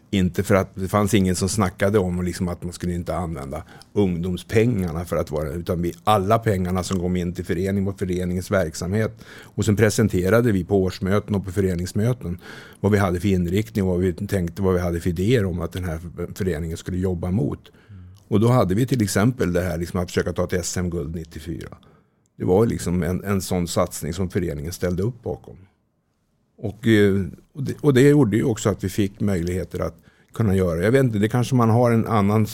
[0.10, 3.64] Inte för att det fanns ingen som snackade om liksom att man skulle inte använda
[3.94, 8.52] ungdomspengarna för att vara utan vi, alla pengarna som kom in till föreningen och föreningens
[8.52, 9.26] verksamhet.
[9.44, 12.40] Och sen presenterade vi på årsmöten och på föreningsmöten
[12.80, 15.62] vad vi hade för inriktning och vad vi tänkte vad vi hade för idéer om
[15.62, 16.00] att den här
[16.36, 17.72] föreningen skulle jobba mot.
[18.28, 21.68] Och då hade vi till exempel det här liksom att försöka ta ett SM-guld 94.
[22.38, 25.58] Det var liksom en, en sån satsning som föreningen ställde upp bakom.
[26.58, 29.96] Och, eh, och, det, och det gjorde ju också att vi fick möjligheter att
[30.34, 30.84] kunna göra.
[30.84, 32.48] Jag vet inte, det kanske man har en annan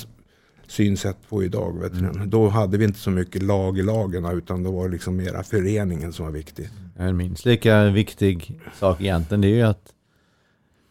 [0.67, 1.79] synsätt på idag.
[1.79, 2.25] Vet du.
[2.25, 5.43] Då hade vi inte så mycket lag i lagen utan då var det liksom mera
[5.43, 6.69] föreningen som var viktig.
[6.97, 9.93] En minst lika viktig sak egentligen det är ju att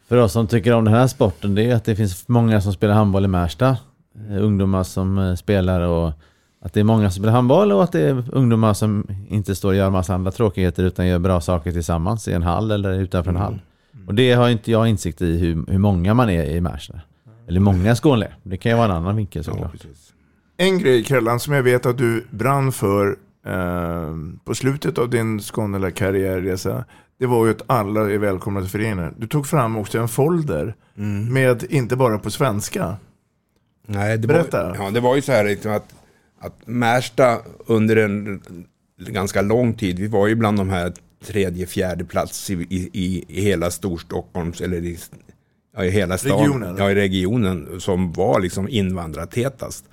[0.09, 2.73] för oss som tycker om den här sporten det är att det finns många som
[2.73, 3.77] spelar handboll i Märsta.
[4.31, 6.13] Eh, Ungdomar som eh, spelar och
[6.65, 9.69] att det är många som spelar handboll och att det är ungdomar som inte står
[9.69, 13.31] och gör massa andra tråkigheter utan gör bra saker tillsammans i en hall eller utanför
[13.31, 13.61] en hall.
[14.07, 17.01] Och det har inte jag insikt i hur, hur många man är i Märsta.
[17.49, 18.29] Eller många Skåne.
[18.43, 19.87] Det kan ju vara en annan vinkel såklart.
[20.57, 25.41] En grej Krällan som jag vet att du brann för eh, på slutet av din
[25.41, 26.85] Skånela karriärresa.
[27.19, 29.15] Det var ju att alla är välkomna till föreningen.
[29.19, 30.75] Du tog fram också en folder
[31.31, 32.97] med inte bara på svenska.
[33.93, 34.69] Nej, det Berätta.
[34.69, 35.95] Var, ja, det var ju så här liksom att,
[36.41, 38.43] att Märsta under en
[38.99, 39.99] ganska lång tid.
[39.99, 40.93] Vi var ju bland de här
[41.25, 42.91] tredje, fjärde plats i, i,
[43.29, 44.99] i hela Storstockholms, eller i,
[45.77, 46.39] ja, i hela staden.
[46.39, 46.77] Regionen.
[46.79, 49.85] Ja, i regionen som var liksom invandrartätast.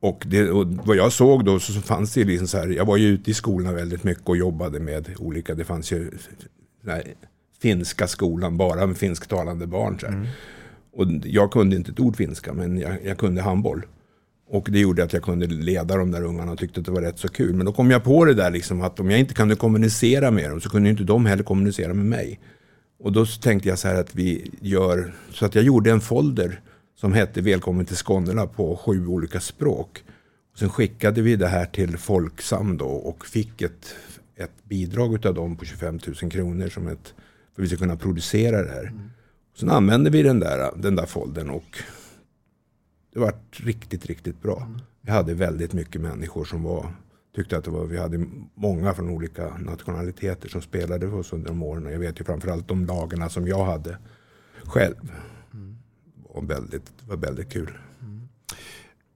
[0.00, 2.96] Och, det, och vad jag såg då så fanns det liksom så här, jag var
[2.96, 6.10] ju ute i skolorna väldigt mycket och jobbade med olika, det fanns ju
[6.86, 7.02] här,
[7.62, 9.98] finska skolan bara med finsktalande barn.
[10.00, 10.28] Så här.
[10.98, 13.86] Och jag kunde inte ett ord finska men jag, jag kunde handboll.
[14.50, 17.00] Och det gjorde att jag kunde leda de där ungarna och tyckte att det var
[17.00, 17.54] rätt så kul.
[17.54, 20.50] Men då kom jag på det där liksom att om jag inte kunde kommunicera med
[20.50, 22.40] dem så kunde inte de heller kommunicera med mig.
[23.00, 26.60] Och då tänkte jag så här att vi gör, så att jag gjorde en folder
[26.96, 30.04] som hette Välkommen till Skånela på sju olika språk.
[30.52, 33.94] Och sen skickade vi det här till Folksam då och fick ett,
[34.36, 37.14] ett bidrag av dem på 25 000 kronor som ett,
[37.54, 38.86] för att vi ska kunna producera det här.
[38.86, 39.10] Mm.
[39.58, 41.78] Sen använde vi den där, den där foldern och
[43.12, 44.68] det var riktigt, riktigt bra.
[45.00, 46.94] Vi hade väldigt mycket människor som var,
[47.36, 51.48] tyckte att det var, vi hade många från olika nationaliteter som spelade för oss under
[51.48, 51.92] de åren.
[51.92, 53.98] Jag vet ju framförallt de lagarna som jag hade
[54.64, 55.12] själv.
[56.34, 57.78] Var väldigt, det var väldigt kul.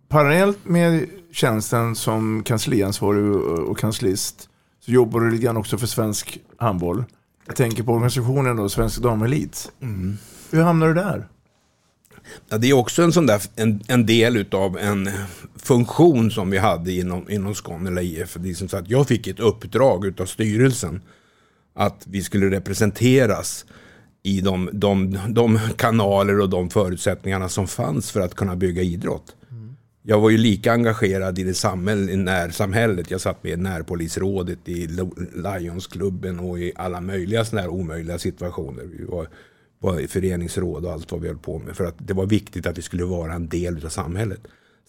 [0.08, 3.24] Parallellt med tjänsten som kansliansvarig
[3.68, 4.48] och kanslist
[4.80, 7.04] så jobbar du lite grann också för svensk handboll.
[7.46, 9.72] Jag tänker på organisationen då, Svensk Damelit.
[10.50, 11.28] Hur hamnade du där?
[12.48, 15.10] Ja, det är också en, sån där, en, en del utav en
[15.56, 18.34] funktion som vi hade inom, inom Skånela IF.
[18.34, 21.02] Det är som så att jag fick ett uppdrag utav styrelsen
[21.74, 23.64] att vi skulle representeras
[24.22, 29.36] i de, de, de kanaler och de förutsättningarna som fanns för att kunna bygga idrott.
[30.04, 33.10] Jag var ju lika engagerad i det samhäll, i närsamhället.
[33.10, 34.86] Jag satt med i närpolisrådet, i
[35.34, 38.84] Lionsklubben och i alla möjliga sådana här omöjliga situationer.
[38.84, 39.28] Vi var,
[39.78, 41.76] var i föreningsråd och allt vad vi höll på med.
[41.76, 44.40] För att det var viktigt att vi skulle vara en del av samhället.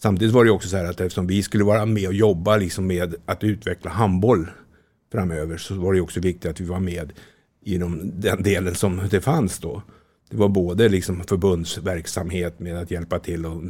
[0.01, 2.87] Samtidigt var det också så här att eftersom vi skulle vara med och jobba liksom
[2.87, 4.47] med att utveckla handboll
[5.11, 7.13] framöver så var det också viktigt att vi var med
[7.65, 9.81] i den delen som det fanns då.
[10.29, 13.61] Det var både liksom förbundsverksamhet med att hjälpa till och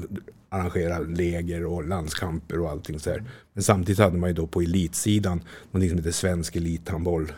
[0.53, 3.23] arrangera läger och landskamper och allting så här.
[3.53, 7.31] Men samtidigt hade man ju då på elitsidan någonting som heter svensk elithandboll.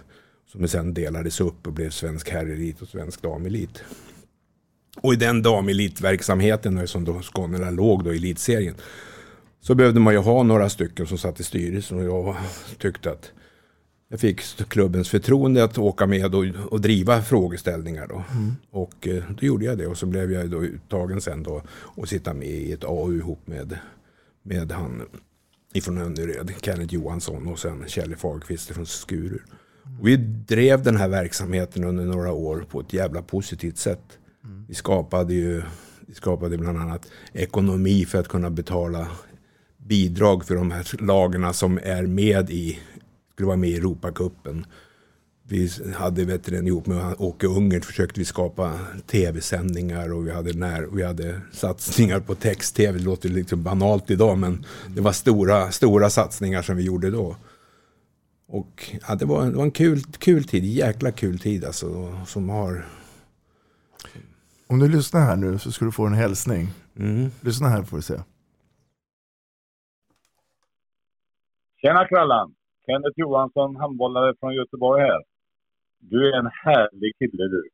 [0.52, 3.84] Som sen delades upp och blev svensk herrelit och svensk damelit.
[5.02, 8.76] Och i den damelitverksamheten som då Skånela låg då i elitserien.
[9.62, 12.36] Så behövde man ju ha några stycken som satt i styrelsen och jag
[12.78, 13.32] tyckte att
[14.10, 18.08] jag fick klubbens förtroende att åka med och, och driva frågeställningar.
[18.08, 18.24] Då.
[18.72, 22.10] Och eh, då gjorde jag det och så blev jag då uttagen sen då och
[22.10, 23.78] sitta med i ett AU ihop med,
[24.44, 25.02] med han
[25.74, 29.46] ifrån Önnered, Kenneth Johansson och sen Kjell Fagerqvist från Skurur.
[30.00, 34.20] Och vi drev den här verksamheten under några år på ett jävla positivt sätt.
[34.68, 35.62] Vi skapade ju
[36.08, 39.08] vi skapade bland annat ekonomi för att kunna betala
[39.78, 42.80] bidrag för de här lagarna som är med i,
[43.36, 44.66] skulle vara med i Europacupen.
[45.44, 50.54] Vi hade vet du, ihop med Åke Ungert försökte vi skapa tv-sändningar och vi hade,
[50.54, 52.98] när, vi hade satsningar på text-tv.
[52.98, 57.36] Det låter liksom banalt idag men det var stora, stora satsningar som vi gjorde då.
[58.48, 62.20] Och ja, det, var, det var en kul, kul tid, jäkla kul tid alltså.
[62.26, 62.86] Som har...
[64.68, 66.68] Om du lyssnar här nu så ska du få en hälsning.
[67.42, 68.20] Lyssna här får du se.
[71.82, 72.56] Tjena Krallan!
[72.88, 75.22] Kenneth Johansson, handbollare från Göteborg här.
[76.00, 77.70] Du är en härlig kille du.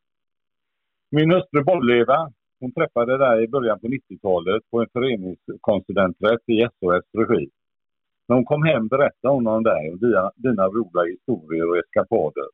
[1.09, 7.05] Min hustru Bolleva, hon träffade dig i början på 90-talet på en föreningskonsulenträtt i SOS
[7.17, 7.49] regi.
[8.27, 12.47] När hon kom hem berättade hon om dig och dina, dina roliga historier och eskapader.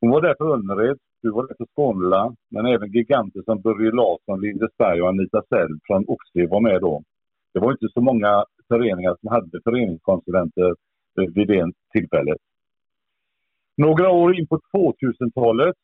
[0.00, 3.90] Hon var där för Önnered, du var där för Skånela, men även giganter som Börje
[3.90, 7.02] Larsson, Lindesberg och Anita Sell från Oxie var med då.
[7.52, 10.74] Det var inte så många föreningar som hade föreningskonsulenter
[11.18, 12.38] Eh, vid det tillfället.
[13.76, 15.76] Några år in på 2000-talet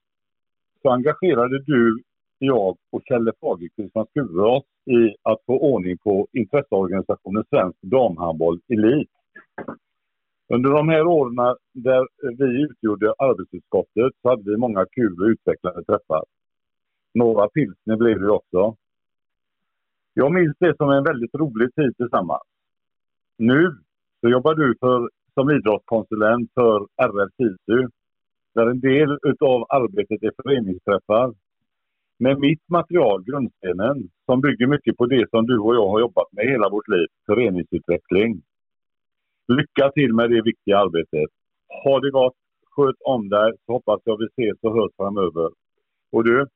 [0.83, 2.03] så engagerade du,
[2.39, 9.09] jag och Kjelle Fagerqvist från Skurås i att få ordning på intresseorganisationen Svensk Damhandboll Elit.
[10.49, 12.07] Under de här åren där
[12.39, 16.25] vi utgjorde arbetsutskottet så hade vi många kul och utvecklande träffar.
[17.15, 18.77] Några pilsner blev det också.
[20.15, 22.43] Jag minns det som en väldigt rolig tid tillsammans.
[23.37, 23.77] Nu
[24.21, 27.89] så jobbar du för, som idrottskonsulent för RF TISU
[28.55, 31.35] där en del utav arbetet är föreningsträffar.
[32.19, 36.33] Med mitt material, grundstenen, som bygger mycket på det som du och jag har jobbat
[36.33, 38.43] med hela vårt liv, föreningsutveckling.
[39.49, 41.31] Lycka till med det viktiga arbetet.
[41.85, 42.35] Ha det gott,
[42.71, 45.51] sköt om dig, så hoppas jag vi ses och hörs framöver.
[46.13, 46.47] Och du,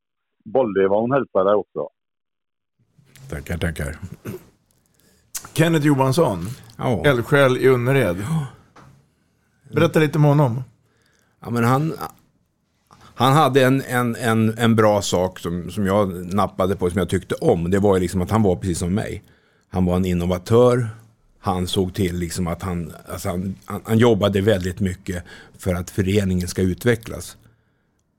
[0.44, 1.88] Bolleva hon hälsar dig också.
[3.30, 3.94] Tackar, tackar.
[5.54, 6.38] Kenneth Johansson,
[6.78, 7.02] Ja.
[7.06, 8.16] eldsjäl i Önnered.
[9.74, 10.64] Berätta lite om honom.
[11.40, 11.94] Ja, men han,
[13.14, 17.08] han hade en, en, en, en bra sak som, som jag nappade på, som jag
[17.08, 17.70] tyckte om.
[17.70, 19.22] Det var liksom att han var precis som mig.
[19.68, 20.88] Han var en innovatör.
[21.38, 25.24] Han såg till liksom att han, alltså han, han, han jobbade väldigt mycket
[25.58, 27.36] för att föreningen ska utvecklas.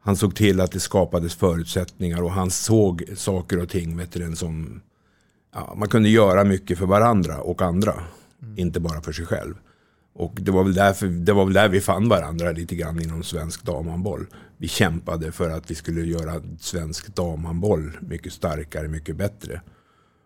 [0.04, 4.36] Han såg till att det skapades förutsättningar och han såg saker och ting vet du,
[4.36, 4.82] som
[5.54, 7.94] ja, man kunde göra mycket för varandra och andra.
[8.56, 9.56] Inte bara för sig själv.
[10.17, 13.23] Och det var, väl därför, det var väl där vi fann varandra lite grann inom
[13.23, 14.28] svensk damhandboll.
[14.58, 19.62] Vi kämpade för att vi skulle göra svensk damhandboll mycket starkare, mycket bättre.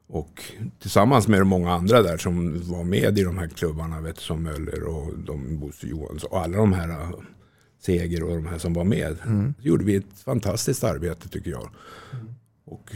[0.07, 0.43] Och
[0.79, 4.83] tillsammans med många andra där som var med i de här klubbarna, vet, som Möller
[4.83, 7.09] och de Bosse Johansson och alla de här äh,
[7.81, 9.17] Seger och de här som var med.
[9.25, 9.53] Mm.
[9.61, 11.69] Så gjorde vi ett fantastiskt arbete tycker jag.
[12.65, 12.91] Och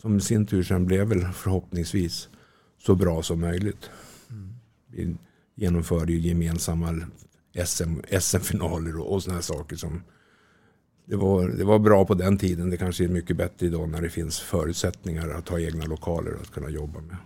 [0.00, 2.28] som i sin tur sen blev väl förhoppningsvis
[2.78, 3.90] så bra som möjligt.
[4.86, 5.16] Vi
[5.54, 6.94] genomförde ju gemensamma
[7.64, 10.02] SM, SM-finaler och, och sådana här saker som
[11.04, 12.70] det var, det var bra på den tiden.
[12.70, 16.50] Det kanske är mycket bättre idag när det finns förutsättningar att ha egna lokaler att
[16.50, 17.16] kunna jobba med.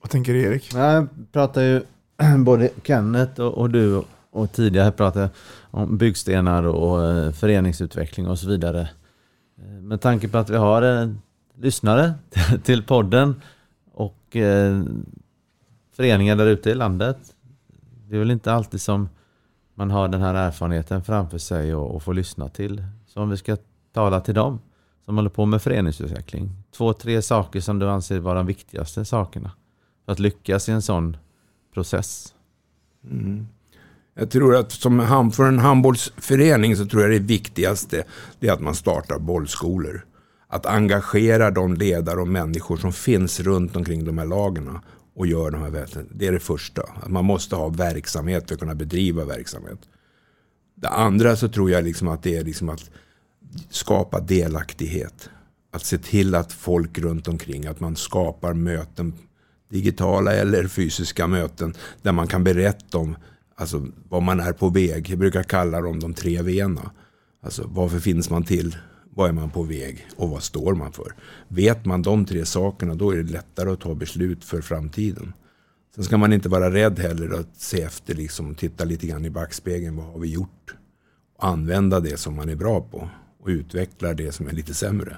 [0.00, 0.74] Vad tänker Erik?
[0.74, 1.82] Jag pratar ju
[2.44, 5.30] både Kenneth och, och du och tidigare pratade
[5.70, 8.88] om byggstenar och eh, föreningsutveckling och så vidare.
[9.58, 11.10] Eh, Med tanke på att vi har eh,
[11.58, 12.12] lyssnare
[12.64, 13.42] till podden
[13.92, 14.36] och
[16.00, 17.16] föreningar där ute i landet.
[18.08, 19.08] Det är väl inte alltid som
[19.74, 22.84] man har den här erfarenheten framför sig och, och får lyssna till.
[23.06, 23.56] Så om vi ska
[23.94, 24.60] tala till dem
[25.04, 26.50] som håller på med föreningsutveckling.
[26.76, 29.52] Två, tre saker som du anser vara de viktigaste sakerna
[30.04, 31.16] för att lyckas i en sån
[31.74, 32.34] process.
[33.10, 33.46] Mm.
[34.14, 38.04] Jag tror att som för en handbollsförening så tror jag det viktigaste
[38.38, 40.06] det är att man startar bollskolor.
[40.48, 44.78] Att engagera de ledare och människor som finns runt omkring de här lagen
[45.14, 46.08] och gör de här väsen.
[46.14, 46.82] Det är det första.
[46.82, 49.78] Att man måste ha verksamhet för att kunna bedriva verksamhet.
[50.74, 52.90] Det andra så tror jag liksom att det är liksom att
[53.70, 55.30] skapa delaktighet.
[55.72, 59.14] Att se till att folk runt omkring, att man skapar möten,
[59.70, 63.16] digitala eller fysiska möten, där man kan berätta om
[63.54, 65.08] alltså, vad man är på väg.
[65.08, 66.90] Jag brukar kalla dem de tre V'na.
[67.42, 68.76] Alltså varför finns man till?
[69.14, 70.06] Vad är man på väg?
[70.16, 71.14] Och vad står man för?
[71.48, 75.32] Vet man de tre sakerna då är det lättare att ta beslut för framtiden.
[75.94, 79.30] Sen ska man inte vara rädd heller att se efter, liksom, titta lite grann i
[79.30, 79.96] backspegeln.
[79.96, 80.74] Vad har vi gjort?
[81.36, 83.08] Och använda det som man är bra på.
[83.40, 85.16] Och utveckla det som är lite sämre.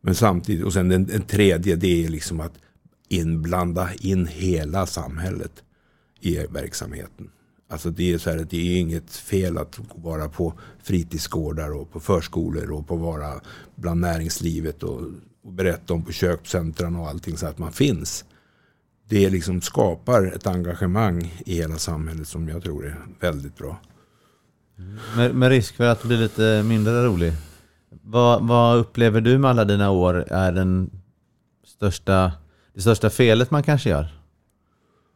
[0.00, 2.58] Men samtidigt, och sen den, den tredje, det är liksom att
[3.08, 5.62] inblanda in hela samhället
[6.20, 7.30] i verksamheten.
[7.74, 11.92] Alltså det är så här att det är inget fel att vara på fritidsgårdar och
[11.92, 13.40] på förskolor och på vara
[13.74, 15.00] bland näringslivet och,
[15.44, 18.24] och berätta om på köpcentran och allting så att man finns.
[19.08, 23.80] Det liksom skapar ett engagemang i hela samhället som jag tror är väldigt bra.
[24.78, 24.98] Mm.
[25.16, 27.32] Med, med risk för att bli lite mindre rolig.
[28.02, 30.90] Vad, vad upplever du med alla dina år är den
[31.66, 32.32] största,
[32.74, 34.08] det största felet man kanske gör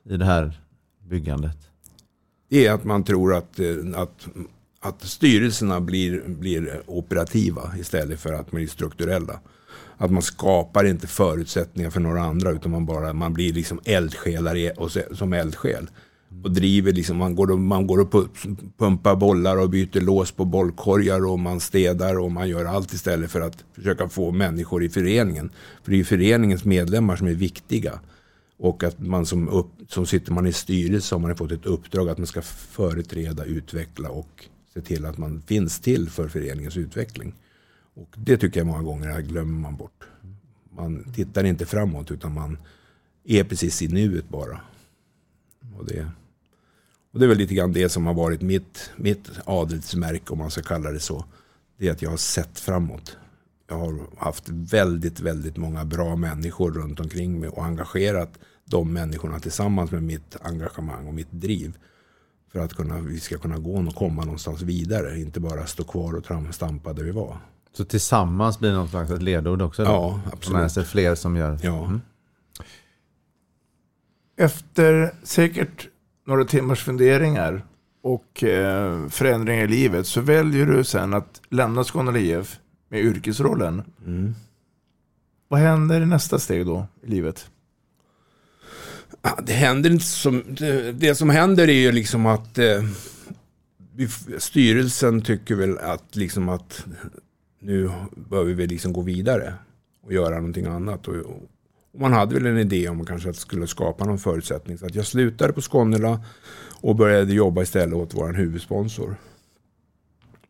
[0.05, 0.61] i det här
[1.09, 1.67] byggandet?
[2.48, 4.28] Det är att man tror att, eh, att,
[4.80, 9.40] att styrelserna blir, blir operativa istället för att bli strukturella.
[9.96, 14.80] Att man skapar inte förutsättningar för några andra utan man, bara, man blir liksom eldsjälar
[14.80, 15.90] och se- som eldsjäl.
[16.44, 18.26] Och driver liksom, man går och, man går och
[18.78, 23.30] pumpar bollar och byter lås på bollkorgar och man städar och man gör allt istället
[23.30, 25.50] för att försöka få människor i föreningen.
[25.84, 28.00] För det är ju föreningens medlemmar som är viktiga.
[28.59, 32.09] Och att man som, upp, som sitter man i styrelse har man fått ett uppdrag
[32.09, 37.35] att man ska företräda, utveckla och se till att man finns till för föreningens utveckling.
[37.94, 40.05] Och det tycker jag många gånger här glömmer man bort.
[40.77, 42.59] Man tittar inte framåt utan man
[43.25, 44.61] är precis i nuet bara.
[45.79, 46.11] Och det,
[47.12, 50.51] och det är väl lite grann det som har varit mitt, mitt adelsmärke om man
[50.51, 51.25] ska kalla det så.
[51.77, 53.16] Det är att jag har sett framåt.
[53.68, 59.38] Jag har haft väldigt, väldigt många bra människor runt omkring mig och engagerat de människorna
[59.40, 61.76] tillsammans med mitt engagemang och mitt driv.
[62.52, 66.14] För att kunna, vi ska kunna gå och komma någonstans vidare, inte bara stå kvar
[66.14, 67.37] och stampa där vi var.
[67.72, 69.85] Så tillsammans blir det någon slags ledord också?
[69.85, 69.90] Då?
[69.90, 70.61] Ja, absolut.
[70.61, 71.59] Med sig fler som gör.
[71.62, 71.85] Ja.
[71.85, 72.00] Mm.
[74.37, 75.88] Efter säkert
[76.26, 77.64] några timmars funderingar
[78.03, 82.59] och eh, förändringar i livet så väljer du sen att lämna Skåne IF
[82.89, 83.82] med yrkesrollen.
[84.07, 84.34] Mm.
[85.49, 87.51] Vad händer i nästa steg då i livet?
[89.22, 90.43] Ja, Det händer inte som,
[90.95, 92.82] det, som händer är ju liksom att eh,
[94.39, 96.84] styrelsen tycker väl att liksom att
[97.61, 99.55] nu behöver vi liksom gå vidare
[100.03, 101.09] och göra någonting annat.
[101.09, 101.14] Och,
[101.93, 104.78] Och man hade väl en idé om kanske att skulle skapa någon förutsättning.
[104.78, 106.20] Så att jag slutade på Skånela
[106.80, 109.16] och började jobba istället åt vår huvudsponsor.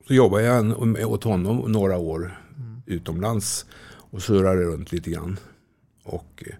[0.09, 2.39] Så jobbade jag åt honom några år
[2.87, 5.39] utomlands och surrade runt lite grann.
[6.05, 6.55] Och eh,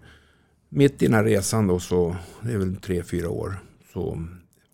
[0.69, 3.59] mitt i den här resan då så, det är väl tre, fyra år,
[3.93, 4.25] så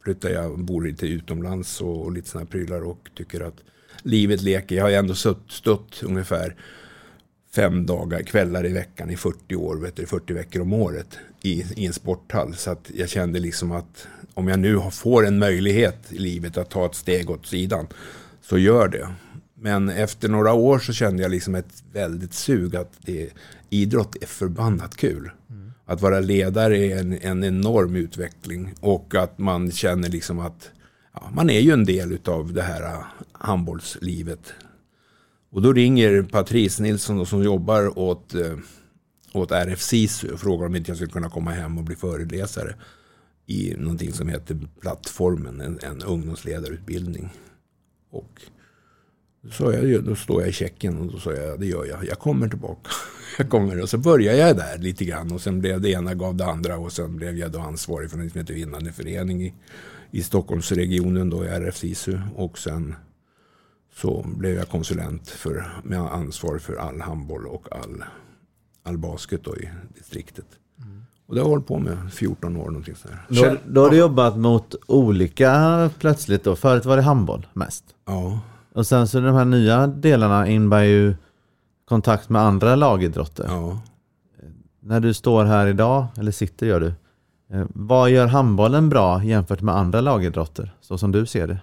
[0.04, 3.64] flyttade jag och bor lite utomlands och, och lite sådana prylar och tycker att
[4.04, 4.76] livet leker.
[4.76, 6.56] Jag har ju ändå stött, stött ungefär
[7.56, 11.66] fem dagar, kvällar i veckan i 40 år, vet du, 40 veckor om året i,
[11.76, 12.56] i en sporthall.
[12.56, 16.70] Så att jag kände liksom att om jag nu får en möjlighet i livet att
[16.70, 17.88] ta ett steg åt sidan
[18.50, 19.08] så gör det.
[19.56, 23.30] Men efter några år så kände jag liksom ett väldigt sug att det,
[23.70, 25.32] idrott är förbannat kul.
[25.50, 25.72] Mm.
[25.86, 30.72] Att vara ledare är en, en enorm utveckling och att man känner liksom att
[31.14, 34.54] ja, man är ju en del av det här uh, handbollslivet.
[35.52, 38.58] Och då ringer Patrice Nilsson då, som jobbar åt, uh,
[39.34, 42.76] åt RF SISU och frågar om inte jag skulle kunna komma hem och bli föreläsare
[43.46, 47.30] i någonting som heter Plattformen, en, en ungdomsledarutbildning.
[48.16, 48.42] Och
[49.52, 52.20] så jag, då står jag i checken och då sa jag, det gör jag, jag
[52.20, 52.90] kommer tillbaka.
[53.38, 56.36] Jag kommer och så började jag där lite grann och sen blev det ena gav
[56.36, 59.54] det andra och sen blev jag då ansvarig för en som heter Vinnande förening i,
[60.12, 62.96] i Stockholmsregionen då i RF SISU och sen
[63.96, 68.04] så blev jag konsulent för, med ansvar för all handboll och all,
[68.84, 70.48] all basket då i distriktet.
[71.28, 73.26] Och det har jag hållit på med 14 år någonting sådär.
[73.30, 76.56] Då, då har du jobbat mot olika plötsligt då.
[76.56, 77.95] Förut var det handboll mest.
[78.06, 78.40] Ja.
[78.74, 81.16] Och sen så de här nya delarna innebär ju
[81.88, 83.46] kontakt med andra lagidrotter.
[83.48, 83.82] Ja.
[84.80, 86.94] När du står här idag, eller sitter gör du.
[87.54, 90.76] Eh, vad gör handbollen bra jämfört med andra lagidrotter?
[90.82, 91.60] Så som du ser det.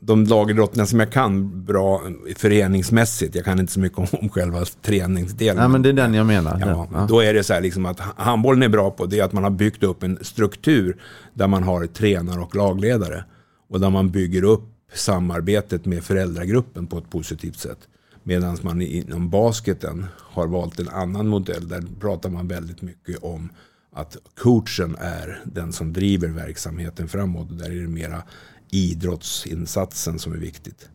[0.00, 2.02] De lagidrotterna som jag kan bra
[2.36, 3.34] föreningsmässigt.
[3.34, 5.56] Jag kan inte så mycket om, själva träningsdelen.
[5.56, 6.60] Nej men det är den jag menar.
[6.60, 7.06] Ja, ja.
[7.08, 9.50] Då är det så här liksom att handbollen är bra på det att man har
[9.50, 10.96] byggt upp en struktur
[11.34, 13.24] där man har tränare och lagledare.
[13.68, 17.88] Och där man bygger upp samarbetet med föräldragruppen på ett positivt sätt.
[18.22, 21.68] Medan man inom basketen har valt en annan modell.
[21.68, 23.48] Där pratar man väldigt mycket om
[23.92, 27.58] att coachen är den som driver verksamheten framåt.
[27.58, 28.22] Där är det mera
[28.70, 30.88] idrottsinsatsen som är viktigt.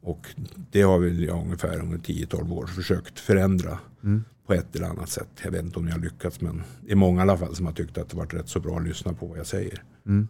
[0.00, 0.26] Och
[0.70, 4.24] det har väl jag ungefär under 10-12 år försökt förändra mm.
[4.46, 5.28] på ett eller annat sätt.
[5.42, 7.66] Jag vet inte om jag har lyckats men det är många i alla fall som
[7.66, 9.82] har tyckt att det varit rätt så bra att lyssna på vad jag säger.
[10.06, 10.28] Mm.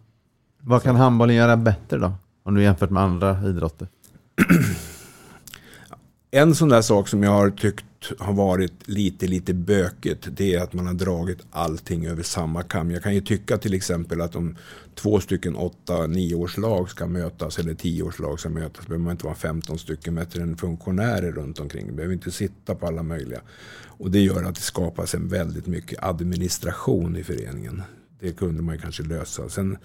[0.61, 2.13] Vad kan handbollen göra bättre då?
[2.49, 3.87] Om du jämfört med andra idrotter?
[6.31, 7.85] en sån där sak som jag har tyckt
[8.19, 12.91] har varit lite, lite bökigt, Det är att man har dragit allting över samma kam.
[12.91, 14.55] Jag kan ju tycka till exempel att om
[14.95, 18.87] två stycken åtta, nioårslag ska mötas eller tioårslag ska mötas.
[18.87, 21.95] behöver man inte vara 15 stycken bättre än funktionärer runt omkring.
[21.95, 23.41] Behöver inte sitta på alla möjliga.
[23.85, 27.81] Och det gör att det skapas en väldigt mycket administration i föreningen.
[28.19, 29.49] Det kunde man ju kanske lösa.
[29.49, 29.77] Sen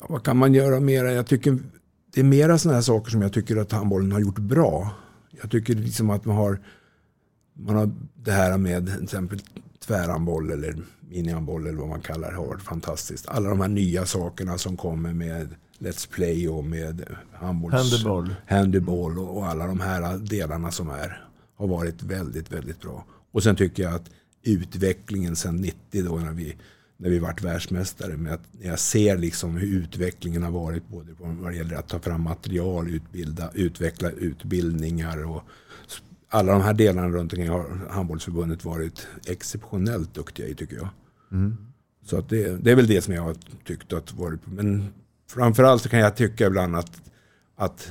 [0.00, 1.12] Ja, vad kan man göra mera?
[1.12, 1.58] Jag tycker
[2.14, 4.90] det är mera sådana här saker som jag tycker att handbollen har gjort bra.
[5.40, 6.60] Jag tycker liksom att man har,
[7.54, 9.40] man har det här med till exempel
[9.86, 13.28] tvärhandboll eller minihandboll eller vad man kallar det har varit fantastiskt.
[13.28, 17.74] Alla de här nya sakerna som kommer med Let's Play och med handbolls...
[17.74, 18.34] Handboll.
[18.46, 21.24] Handboll och, och alla de här delarna som är
[21.56, 23.04] har varit väldigt, väldigt bra.
[23.32, 24.10] Och sen tycker jag att
[24.42, 26.56] utvecklingen sedan 90 då när vi
[26.98, 28.16] när vi vart världsmästare.
[28.16, 31.88] Med att jag ser liksom hur utvecklingen har varit både på vad det gäller att
[31.88, 35.42] ta fram material, utbilda, utveckla utbildningar och
[36.28, 40.88] alla de här delarna runt omkring har handbollsförbundet varit exceptionellt duktiga i tycker jag.
[41.32, 41.56] Mm.
[42.04, 44.40] Så att det, det, är väl det som jag har tyckt att varit.
[44.44, 44.92] Men
[45.30, 47.02] framförallt så kan jag tycka ibland att,
[47.56, 47.90] att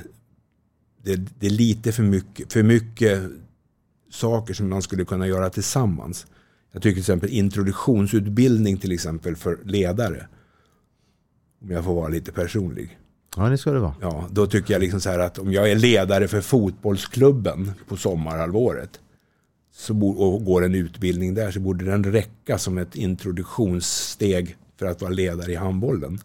[1.03, 3.23] det, det är lite för mycket, för mycket
[4.09, 6.25] saker som man skulle kunna göra tillsammans.
[6.71, 10.27] Jag tycker till exempel introduktionsutbildning till exempel för ledare.
[11.61, 12.97] Om jag får vara lite personlig.
[13.35, 13.95] Ja, det ska det vara.
[14.01, 17.97] Ja, då tycker jag liksom så här att om jag är ledare för fotbollsklubben på
[17.97, 18.99] sommarhalvåret
[19.73, 25.01] så och går en utbildning där så borde den räcka som ett introduktionssteg för att
[25.01, 26.19] vara ledare i handbollen.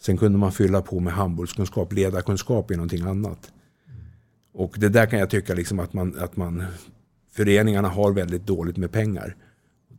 [0.00, 1.92] Sen kunde man fylla på med handbollskunskap.
[1.92, 3.52] Ledarkunskap är någonting annat.
[4.52, 6.64] Och det där kan jag tycka liksom att man, att man
[7.32, 9.36] föreningarna har väldigt dåligt med pengar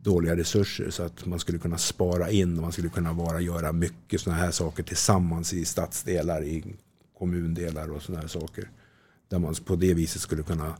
[0.02, 3.72] dåliga resurser så att man skulle kunna spara in och man skulle kunna vara, göra
[3.72, 6.64] mycket sådana här saker tillsammans i stadsdelar, i
[7.18, 8.70] kommundelar och sådana här saker.
[9.28, 10.76] Där man på det viset skulle kunna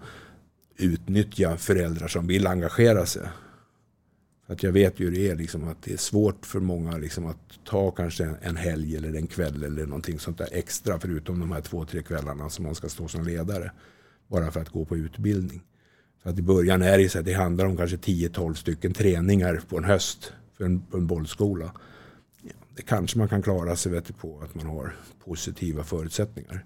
[0.76, 3.22] utnyttja föräldrar som vill engagera sig.
[4.46, 7.26] Att jag vet ju hur det är, liksom, att det är svårt för många liksom,
[7.26, 11.52] att ta kanske en helg eller en kväll eller någonting sånt där extra förutom de
[11.52, 13.72] här två, tre kvällarna som man ska stå som ledare.
[14.28, 15.62] Bara för att gå på utbildning.
[16.22, 19.60] Så att i början är det så att det handlar om kanske 10-12 stycken träningar
[19.68, 21.72] på en höst för en, på en bollskola.
[22.42, 26.64] Ja, det kanske man kan klara sig vet du, på att man har positiva förutsättningar.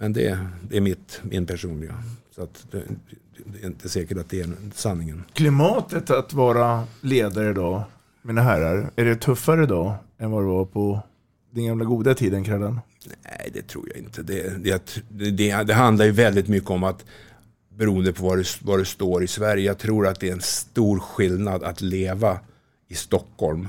[0.00, 0.38] Men det,
[0.68, 2.02] det är mitt, min personliga.
[2.30, 2.82] Så att det,
[3.44, 5.24] det är inte säkert att det är sanningen.
[5.32, 7.82] Klimatet att vara ledare idag,
[8.22, 11.00] mina herrar, är det tuffare idag än vad det var på
[11.50, 12.80] den gamla goda tiden, Krallen?
[13.22, 14.22] Nej, det tror jag inte.
[14.22, 17.04] Det, det, det, det handlar ju väldigt mycket om att
[17.78, 19.64] beroende på var det, var det står i Sverige.
[19.64, 22.40] Jag tror att det är en stor skillnad att leva
[22.88, 23.68] i Stockholm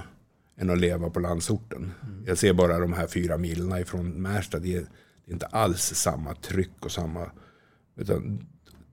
[0.58, 1.92] än att leva på landsorten.
[2.04, 2.24] Mm.
[2.28, 4.60] Jag ser bara de här fyra milen ifrån Märsta.
[4.60, 4.86] Det är,
[5.28, 7.32] inte alls samma tryck och samma...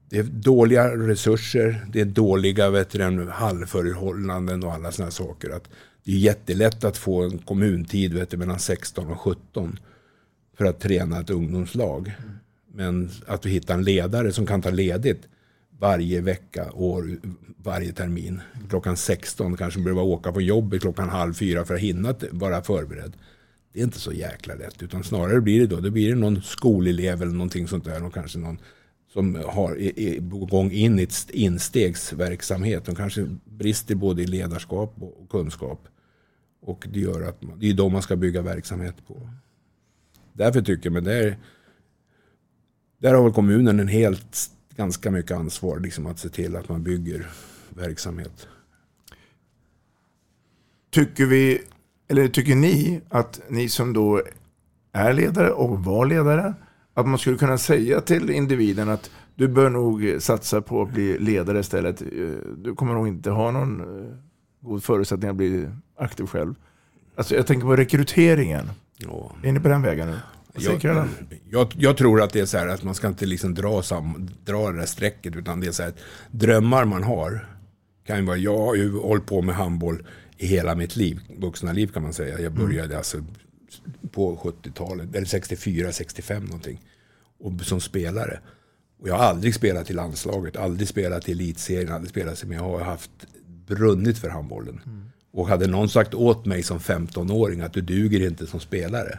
[0.08, 5.50] Det är dåliga resurser, det är dåliga vet du, hallförhållanden och alla sådana saker.
[5.50, 5.68] Att
[6.04, 9.78] det är jättelätt att få en kommuntid vet du, mellan 16 och 17
[10.58, 12.14] för att träna ett ungdomslag.
[12.18, 12.38] Mm.
[12.76, 15.28] Men att vi hittar en ledare som kan ta ledigt
[15.78, 17.18] varje vecka, år,
[17.56, 18.40] varje termin.
[18.68, 23.12] Klockan 16 kanske behöver åka på jobbet klockan halv fyra för att hinna vara förberedd.
[23.72, 24.82] Det är inte så jäkla lätt.
[24.82, 28.04] Utan snarare blir det då, då blir det någon skolelev eller någonting sånt där.
[28.04, 28.58] Och kanske någon
[29.12, 32.84] som har, på gång in i ett instegsverksamhet.
[32.84, 35.88] De kanske brister både i ledarskap och kunskap.
[36.62, 39.30] Och det gör att man, det är de man ska bygga verksamhet på.
[40.32, 41.36] Därför tycker jag, men där,
[42.98, 46.82] där har väl kommunen en helt, ganska mycket ansvar liksom att se till att man
[46.82, 47.26] bygger
[47.68, 48.48] verksamhet.
[50.90, 51.62] Tycker vi,
[52.08, 54.22] eller tycker ni att ni som då
[54.92, 56.54] är ledare och var ledare,
[56.94, 61.18] att man skulle kunna säga till individen att du bör nog satsa på att bli
[61.18, 62.02] ledare istället.
[62.56, 64.16] Du kommer nog inte ha någon eh,
[64.60, 65.68] god förutsättning att bli
[65.98, 66.54] aktiv själv.
[67.16, 68.70] Alltså jag tänker på rekryteringen.
[68.96, 69.32] Ja.
[69.42, 70.18] Är ni på den vägen nu?
[70.58, 71.08] Jag,
[71.50, 74.30] jag, jag, tror att det är så här att man ska inte liksom dra, sam,
[74.44, 75.36] dra det där strecket.
[75.36, 75.92] Utan det är så här,
[76.30, 77.48] drömmar man har.
[78.06, 81.20] Kan ju vara, jag har ju hållit på med handboll i hela mitt liv.
[81.38, 82.40] Vuxna liv kan man säga.
[82.40, 82.96] Jag började mm.
[82.96, 83.18] alltså
[84.10, 85.14] på 70-talet.
[85.14, 86.80] Eller 64, 65 någonting.
[87.38, 88.40] Och som spelare.
[89.00, 90.56] Och jag har aldrig spelat i landslaget.
[90.56, 91.92] Aldrig spelat i elitserien.
[91.92, 93.10] Aldrig spelat men jag har haft
[93.66, 94.80] brunnit för handbollen.
[94.86, 95.04] Mm.
[95.32, 99.18] Och hade någon sagt åt mig som 15-åring att du duger inte som spelare.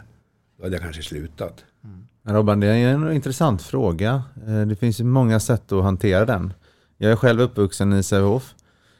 [0.58, 1.64] Då hade jag kanske slutat.
[1.84, 2.36] Mm.
[2.36, 4.22] Robban, det är en intressant fråga.
[4.46, 6.52] Eh, det finns ju många sätt att hantera den.
[6.96, 8.54] Jag är själv uppvuxen i Sävehof.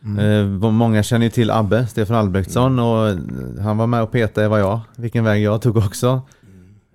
[0.04, 0.62] Mm.
[0.62, 2.84] Eh, många känner ju till Abbe, Stefan Albrektsson mm.
[2.84, 6.22] och han var med och petade vad jag, vilken väg jag tog också.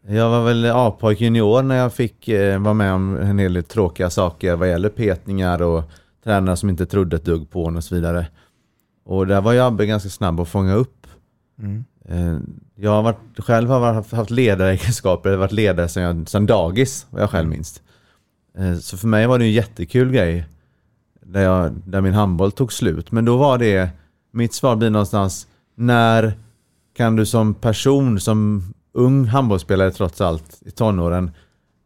[0.07, 3.63] Jag var väl A-pojk junior när jag fick eh, vara med om en hel del
[3.63, 5.83] tråkiga saker vad gäller petningar och
[6.23, 8.27] tränare som inte trodde ett dugg på en och så vidare.
[9.05, 11.07] Och där var ju Abbe ganska snabb att fånga upp.
[11.59, 11.85] Mm.
[12.09, 12.37] Eh,
[12.75, 16.45] jag har varit, själv har haft, haft ledaregenskaper, jag har varit ledare sedan, jag, sedan
[16.45, 17.81] dagis, vad jag själv minns.
[18.57, 20.45] Eh, så för mig var det en jättekul grej
[21.21, 23.11] där, jag, där min handboll tog slut.
[23.11, 23.89] Men då var det,
[24.31, 26.33] mitt svar blir någonstans, när
[26.97, 31.31] kan du som person, som ung handbollsspelare trots allt i tonåren,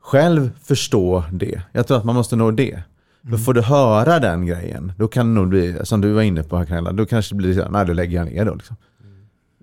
[0.01, 1.61] själv förstå det?
[1.72, 2.72] Jag tror att man måste nå det.
[2.72, 2.84] Mm.
[3.22, 6.43] Då får du höra den grejen, då kan det nog bli, som du var inne
[6.43, 8.55] på här Karela, då kanske det blir så nej då lägger jag ner då.
[8.55, 8.76] Liksom.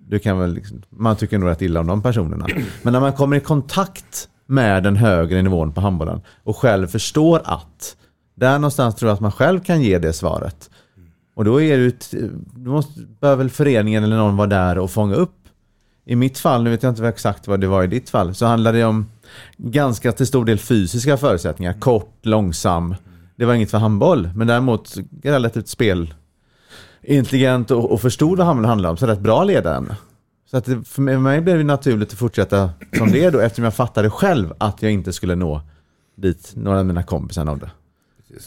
[0.08, 2.46] Du kan väl, liksom, man tycker nog rätt illa om de personerna.
[2.82, 7.40] Men när man kommer i kontakt med den högre nivån på handbollen och själv förstår
[7.44, 7.96] att
[8.34, 10.70] där någonstans tror jag att man själv kan ge det svaret.
[11.34, 12.06] Och då är det
[12.56, 15.34] då måste, bör väl föreningen eller någon vara där och fånga upp.
[16.06, 18.46] I mitt fall, nu vet jag inte exakt vad det var i ditt fall, så
[18.46, 19.06] handlade det om
[19.56, 21.72] ganska till stor del fysiska förutsättningar.
[21.72, 22.94] Kort, långsam.
[23.36, 26.14] Det var inget för handboll, men däremot relativt spel
[27.06, 29.96] intelligent och, och förstod vad han handlade om, så rätt bra ledare.
[30.50, 33.74] Så att det, för mig blev det naturligt att fortsätta som det då, eftersom jag
[33.74, 35.62] fattade själv att jag inte skulle nå
[36.16, 37.70] dit några av mina kompisar nådde.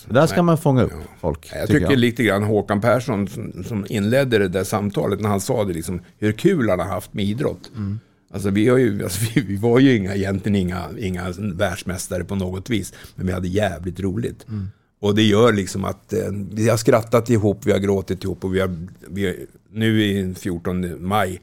[0.06, 1.50] Där ska man fånga upp folk.
[1.54, 1.98] Jag tycker, jag.
[1.98, 3.28] lite grann Håkan Persson
[3.68, 7.14] som, inledde det där samtalet när han sa det liksom, hur kul han har haft
[7.14, 7.72] med idrott.
[7.76, 8.00] Mm.
[8.34, 12.70] Alltså, vi, ju, alltså vi, vi, var ju inga, egentligen inga, inga världsmästare på något
[12.70, 12.94] vis.
[13.16, 14.48] Men vi hade jävligt roligt.
[14.48, 14.68] Mm.
[15.00, 18.56] Och det gör liksom att eh, vi har skrattat ihop, vi har gråtit ihop och
[18.56, 21.42] vi har, vi, nu i 14 maj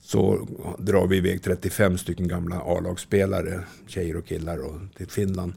[0.00, 5.52] så drar vi iväg 35 stycken gamla A-lagsspelare, tjejer och killar, och, till Finland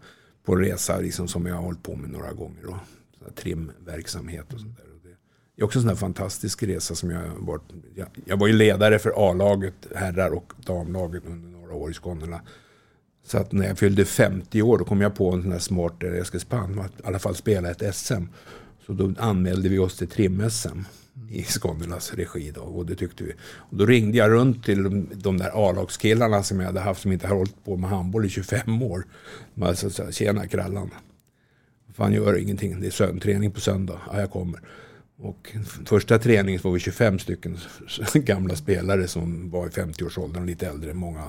[0.45, 2.65] på en resa liksom, som jag har hållit på med några gånger.
[2.65, 2.77] Och,
[3.35, 4.85] trimverksamhet och sånt där.
[5.55, 7.63] Det är också en sån här fantastisk resa som jag har varit.
[7.95, 12.41] Jag, jag var ju ledare för A-laget, herrar och damlaget under några år i Skåne.
[13.31, 16.03] Så att när jag fyllde 50 år då kom jag på en sån här smart
[16.03, 18.23] eh, Att i alla fall spela ett SM.
[18.85, 20.79] Så då anmälde vi oss till trim-SM
[21.29, 22.51] i Skånelas regi.
[22.51, 23.33] Då, och det tyckte vi.
[23.41, 27.11] Och då ringde jag runt till de, de där A-lagskillarna som jag hade haft som
[27.11, 29.05] inte har hållit på med handboll i 25 år.
[29.53, 30.89] Man sa, tjena Krallan.
[31.93, 34.01] Fan gör ingenting, det är sön- träning på söndag.
[34.11, 34.61] Ja, jag kommer.
[35.17, 35.55] Och
[35.85, 37.57] första träningen var vi 25 stycken
[38.13, 41.23] gamla spelare som var i 50-årsåldern och lite äldre än många.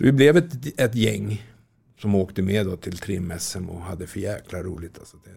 [0.00, 1.46] Så vi blev ett, ett gäng
[1.98, 4.98] som åkte med då till trim-SM och hade för jäkla roligt.
[4.98, 5.30] Alltså det.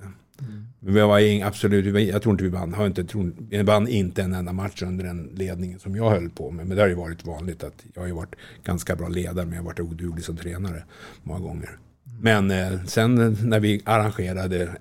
[0.79, 2.73] Men vi var ing, absolut, jag tror inte vi vann.
[2.73, 6.29] Har inte, tror, vi vann inte en enda match under den ledningen som jag höll
[6.29, 6.67] på med.
[6.67, 9.53] Men det har ju varit vanligt att jag har ju varit ganska bra ledare men
[9.53, 10.83] jag har varit oduglig som tränare
[11.23, 11.77] många gånger.
[12.21, 14.77] Men eh, sen när vi arrangerade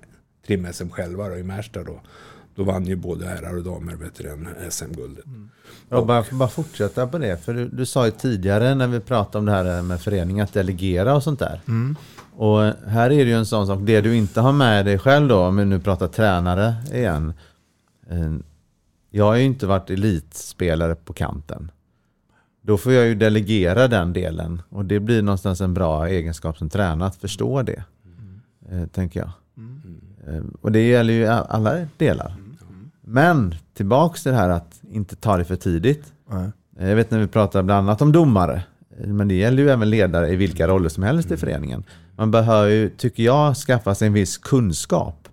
[0.47, 2.01] trim-SM själva då, i Märsta då.
[2.55, 3.97] Då vann ju både herrar och damer
[4.69, 5.25] SM-guldet.
[5.89, 7.43] Jag bara, bara fortsätta på det.
[7.45, 10.53] För du, du sa ju tidigare när vi pratade om det här med föreningar att
[10.53, 11.61] delegera och sånt där.
[11.67, 11.95] Mm.
[12.35, 13.79] Och här är det ju en sån sak.
[13.83, 17.33] Det du inte har med dig själv då, om vi nu pratar tränare igen.
[18.09, 18.33] Eh,
[19.09, 21.71] Jag har ju inte varit elitspelare på kanten.
[22.61, 24.61] Då får jag ju delegera den delen.
[24.69, 27.83] Och det blir någonstans en bra egenskap som tränare att förstå det.
[28.71, 29.29] Eh, tänker jag.
[30.27, 32.35] Eh, Och det gäller ju alla delar.
[33.05, 36.13] Men tillbaks till det här att inte ta det för tidigt.
[36.29, 36.49] Nej.
[36.79, 38.63] Eh, Jag vet när vi pratar bland annat om domare.
[38.99, 41.83] eh, Men det gäller ju även ledare i vilka roller som helst i föreningen.
[42.17, 45.27] Man behöver ju, tycker jag, skaffa sig en viss kunskap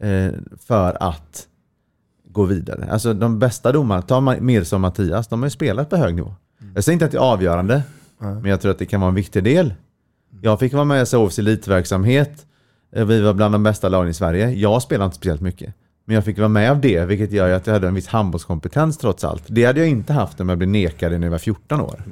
[0.00, 0.32] eh,
[0.66, 1.46] för att
[2.28, 2.88] gå vidare.
[2.90, 6.34] Alltså de bästa domarna, ta Mirza och Mattias, de har ju spelat på hög nivå.
[6.74, 7.82] Jag säger inte att det är avgörande,
[8.18, 9.74] men jag tror att det kan vara en viktig del.
[10.40, 12.46] Jag fick vara med i SHFs elitverksamhet.
[12.90, 14.50] Vi var bland de bästa lagen i Sverige.
[14.50, 15.74] Jag spelade inte speciellt mycket.
[16.08, 18.98] Men jag fick vara med av det, vilket gör att jag hade en viss handbollskompetens
[18.98, 19.44] trots allt.
[19.46, 22.04] Det hade jag inte haft om jag blev nekad när jag var 14 år.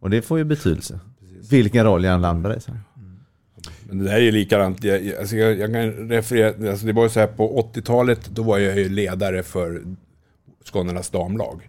[0.00, 1.00] Och det får ju betydelse.
[1.50, 2.60] Vilken roll jag än landar i.
[2.60, 2.72] Så.
[3.88, 4.84] Men det där är ju likadant.
[4.84, 8.42] Jag, alltså jag, jag kan referera, alltså det var ju så här på 80-talet, då
[8.42, 9.82] var jag ju ledare för
[10.64, 11.68] Skånernas damlag.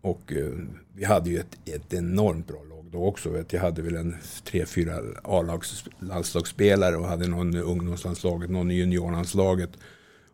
[0.00, 0.46] Och eh,
[0.94, 3.30] vi hade ju ett, ett enormt bra lag då också.
[3.30, 3.52] Vet.
[3.52, 4.94] Jag hade väl en tre, fyra
[5.24, 9.70] A-lags landslagsspelare och hade någon ungdomslandslaget, någon juniorlandslaget.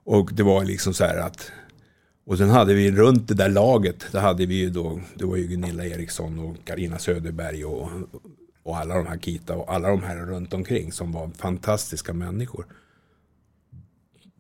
[0.04, 1.52] Och det var liksom så här att
[2.26, 5.36] och sen hade vi runt det där laget, där hade vi ju då, det var
[5.36, 7.88] ju Gunilla Eriksson och Karina Söderberg och,
[8.62, 12.66] och alla de här Kita och alla de här runt omkring som var fantastiska människor.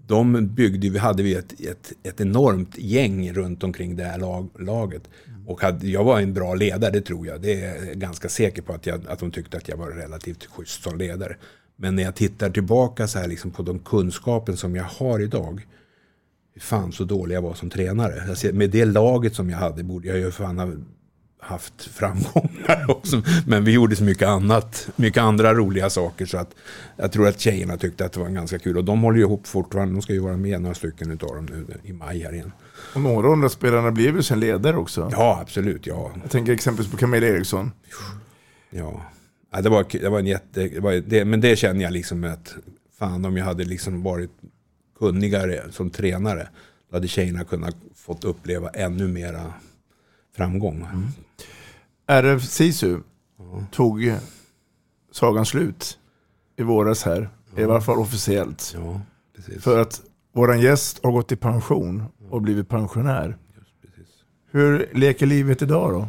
[0.06, 4.48] De byggde, vi hade vi ett, ett, ett enormt gäng runt omkring det här lag,
[4.58, 5.02] laget.
[5.46, 7.42] Och hade, jag var en bra ledare, det tror jag.
[7.42, 10.44] Det är jag ganska säker på att, jag, att de tyckte att jag var relativt
[10.46, 11.36] schysst som ledare.
[11.76, 15.66] Men när jag tittar tillbaka så här liksom på de kunskapen som jag har idag.
[16.60, 18.22] Fan så dålig jag var som tränare.
[18.28, 20.68] Alltså, med det laget som jag hade borde jag ju fan ha
[21.44, 23.22] haft framgångar också.
[23.46, 26.54] Men vi gjorde så mycket annat, mycket andra roliga saker så att
[26.96, 28.76] jag tror att tjejerna tyckte att det var ganska kul.
[28.76, 31.46] Och de håller ju ihop fortfarande, de ska ju vara med några stycken utav dem
[31.46, 32.52] nu i maj här igen.
[32.94, 35.08] Och några av de spelarna blev ju sen ledare också.
[35.12, 36.12] Ja, absolut, ja.
[36.22, 37.72] Jag tänker exempelvis på Camilla Eriksson.
[38.70, 39.02] Ja,
[39.54, 40.68] ja det, var, det var en jätte...
[40.68, 42.54] Det var, det, men det känner jag liksom att
[42.98, 44.30] fan om jag hade liksom varit
[44.98, 46.48] kunnigare som tränare.
[46.90, 49.52] Då hade tjejerna kunnat fått uppleva ännu mera
[50.36, 50.86] framgång.
[52.06, 52.98] RF SISU
[53.70, 54.16] tog eh,
[55.12, 55.98] sagan slut
[56.56, 57.28] i våras här.
[57.56, 58.74] I varje fall officiellt.
[58.76, 59.00] Ja.
[59.60, 60.02] För att
[60.32, 63.36] våran gäst har gått i pension och blivit pensionär.
[64.50, 66.08] Hur leker livet idag då?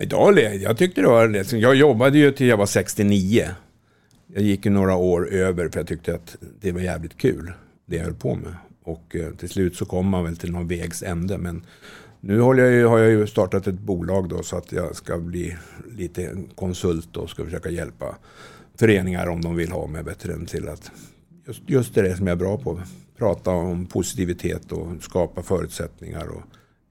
[0.00, 3.48] Idag, jag tyckte det var liksom, Jag jobbade ju till jag var 69.
[4.26, 7.52] Jag gick ju några år över för jag tyckte att det var jävligt kul.
[7.86, 8.54] Det jag höll på med.
[8.84, 11.38] Och eh, till slut så kom man väl till någon vägs ände.
[11.38, 11.66] Men
[12.20, 15.18] nu håller jag ju, har jag ju startat ett bolag då så att jag ska
[15.18, 15.56] bli
[15.96, 18.16] lite konsult och ska försöka hjälpa
[18.78, 20.90] föreningar om de vill ha mig bättre än till att
[21.46, 22.80] just, just det som jag är bra på.
[23.18, 26.42] Prata om positivitet och skapa förutsättningar och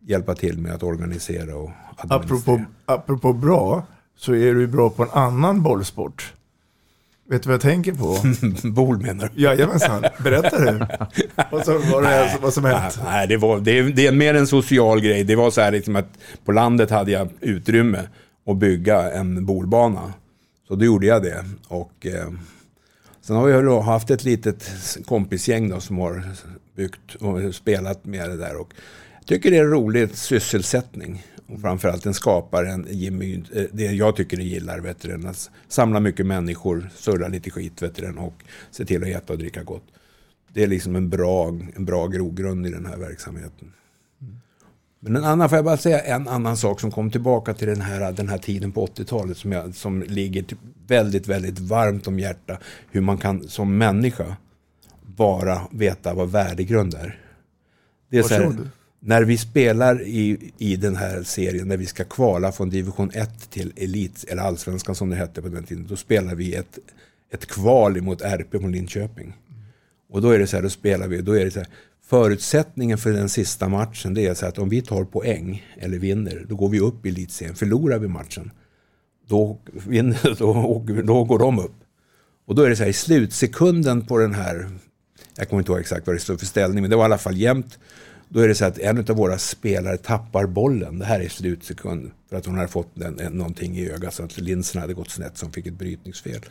[0.07, 2.19] hjälpa till med att organisera och administrera.
[2.19, 3.85] Apropå, apropå bra,
[4.17, 6.33] så är du bra på en annan bollsport.
[7.31, 8.17] Vet du vad jag tänker på?
[8.67, 9.41] Bol menar du?
[9.41, 10.85] Jajamensan, berätta du.
[11.51, 12.99] Vad som, vad det vad som hänt.
[13.03, 15.23] Nej, det, var, det, det är mer en social grej.
[15.23, 17.99] Det var så här liksom att på landet hade jag utrymme
[18.47, 20.13] att bygga en bolbana.
[20.67, 21.45] Så då gjorde jag det.
[21.67, 22.29] Och, eh,
[23.21, 24.69] sen har vi då haft ett litet
[25.05, 26.23] kompisgäng då som har
[26.75, 28.55] byggt och spelat med det där.
[28.61, 28.73] Och
[29.21, 31.25] jag tycker det är en rolig sysselsättning.
[31.47, 35.49] Och framförallt den skapar en gemyt, eh, det jag tycker det gillar, vet du, att
[35.67, 39.63] samla mycket människor, surra lite skit vet du, och se till att äta och dricka
[39.63, 39.83] gott.
[40.53, 43.73] Det är liksom en bra, en bra grogrund i den här verksamheten.
[44.99, 47.81] Men en annan, får jag bara säga en annan sak som kom tillbaka till den
[47.81, 50.45] här, den här tiden på 80-talet som, jag, som ligger
[50.87, 52.57] väldigt, väldigt varmt om hjärta.
[52.91, 54.35] Hur man kan som människa
[55.01, 57.19] bara veta vad värdegrund är.
[58.09, 58.69] Det är så här, Varsågod
[59.03, 63.49] när vi spelar i, i den här serien, när vi ska kvala från division 1
[63.49, 66.79] till elit, eller allsvenskan som det hette på den tiden, då spelar vi ett,
[67.31, 69.33] ett kval mot RP mot Linköping.
[70.09, 71.67] Och då är det så här, då spelar vi, då är det så här,
[72.05, 75.97] förutsättningen för den sista matchen det är så här att om vi tar poäng eller
[75.97, 77.55] vinner, då går vi upp i elitserien.
[77.55, 78.51] Förlorar vi matchen,
[79.27, 81.75] då, vinner, då, då går de upp.
[82.45, 84.69] Och då är det så här, i slutsekunden på den här,
[85.37, 87.17] jag kommer inte ihåg exakt vad det står för ställning, men det var i alla
[87.17, 87.79] fall jämnt.
[88.33, 90.99] Då är det så att en av våra spelare tappar bollen.
[90.99, 92.11] Det här är slutsekund.
[92.29, 95.09] För att hon hade fått en, en, någonting i ögat så att linsen hade gått
[95.09, 96.41] snett så hon fick ett brytningsfel.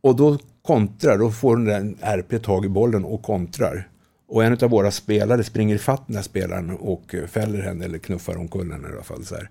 [0.00, 3.88] Och då kontrar, då får den där RP tag i bollen och kontrar.
[4.28, 8.36] Och en av våra spelare springer ifatt den här spelaren och fäller henne eller knuffar
[8.36, 9.24] omkull henne i alla fall.
[9.24, 9.50] Så här.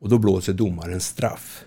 [0.00, 1.64] Och då blåser domaren straff.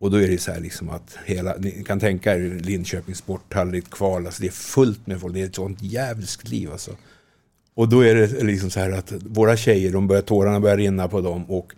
[0.00, 3.70] Och då är det så här liksom att hela, ni kan tänka er Linköpings sporthall,
[3.70, 6.48] det är ett kval, alltså det är fullt med folk, det är ett sånt jävligt
[6.48, 6.96] liv alltså.
[7.74, 11.08] Och då är det liksom så här att våra tjejer, de börjar, tårarna börjar rinna
[11.08, 11.72] på dem och,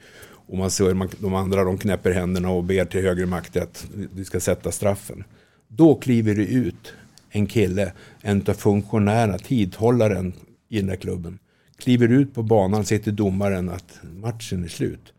[0.46, 3.86] och man ser man, de andra, de knäpper händerna och ber till högre makt att
[4.14, 5.24] vi ska sätta straffen.
[5.68, 6.92] Då kliver det ut
[7.30, 10.32] en kille, en av funktionärerna, tidhållaren
[10.68, 11.38] i den där klubben.
[11.78, 15.12] Kliver ut på banan, säger till domaren att matchen är slut.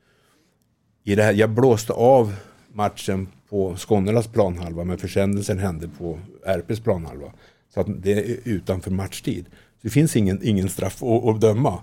[1.04, 2.34] I det här, jag blåste av
[2.74, 7.34] matchen på Skånelas planhalva men försändelsen hände på RPs planhalva.
[7.74, 9.46] Så att det är utanför matchtid.
[9.46, 11.80] Så det finns ingen, ingen straff att, att döma.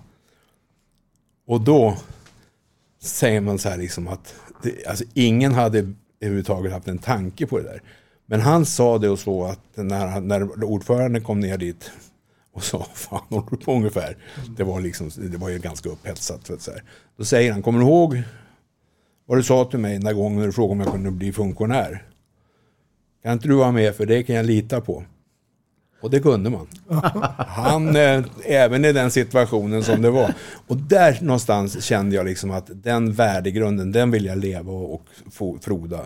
[1.47, 1.97] Och då
[3.01, 7.57] säger man så här liksom att det, alltså ingen hade överhuvudtaget haft en tanke på
[7.57, 7.81] det där.
[8.25, 11.91] Men han sa det och så att när, när ordföranden kom ner dit
[12.53, 14.17] och sa fan håller du på ungefär.
[14.57, 16.51] Det var, liksom, det var ju ganska upphetsat.
[16.59, 16.83] Så här.
[17.17, 18.21] Då säger han, kommer du ihåg
[19.31, 22.03] vad du sa till mig den där gången du frågade om jag kunde bli funktionär?
[23.23, 25.03] Kan inte du vara med för det kan jag lita på.
[26.01, 26.67] Och det kunde man.
[27.37, 30.33] Han, eh, även i den situationen som det var.
[30.67, 35.05] Och där någonstans kände jag liksom att den värdegrunden, den vill jag leva och,
[35.61, 35.99] froda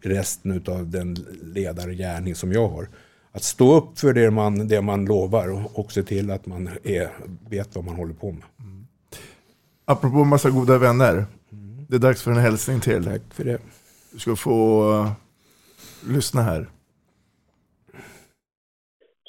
[0.00, 2.88] resten av den ledargärning som jag har.
[3.32, 6.70] Att stå upp för det man, det man lovar och, och se till att man
[6.84, 7.10] är,
[7.48, 8.44] vet vad man håller på med.
[9.84, 11.26] Apropå massa goda vänner.
[11.90, 13.04] Det är dags för en hälsning till.
[13.04, 13.58] Tack för det.
[14.12, 15.12] Du ska få uh,
[16.14, 16.66] lyssna här.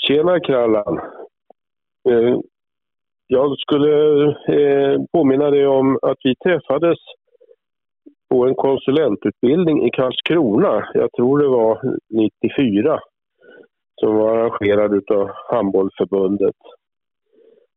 [0.07, 0.97] Tjena Krallan.
[2.09, 2.39] Eh,
[3.27, 6.97] Jag skulle eh, påminna dig om att vi träffades
[8.29, 10.89] på en konsulentutbildning i Karlskrona.
[10.93, 12.99] Jag tror det var 94.
[14.01, 16.55] Som var arrangerad av Handbollförbundet.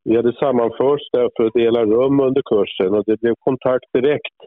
[0.03, 4.37] Vi hade sammanförts där för att dela rum under kursen och det blev kontakt direkt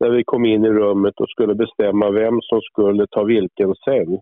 [0.00, 4.20] när vi kom in i rummet och skulle bestämma vem som skulle ta vilken säng.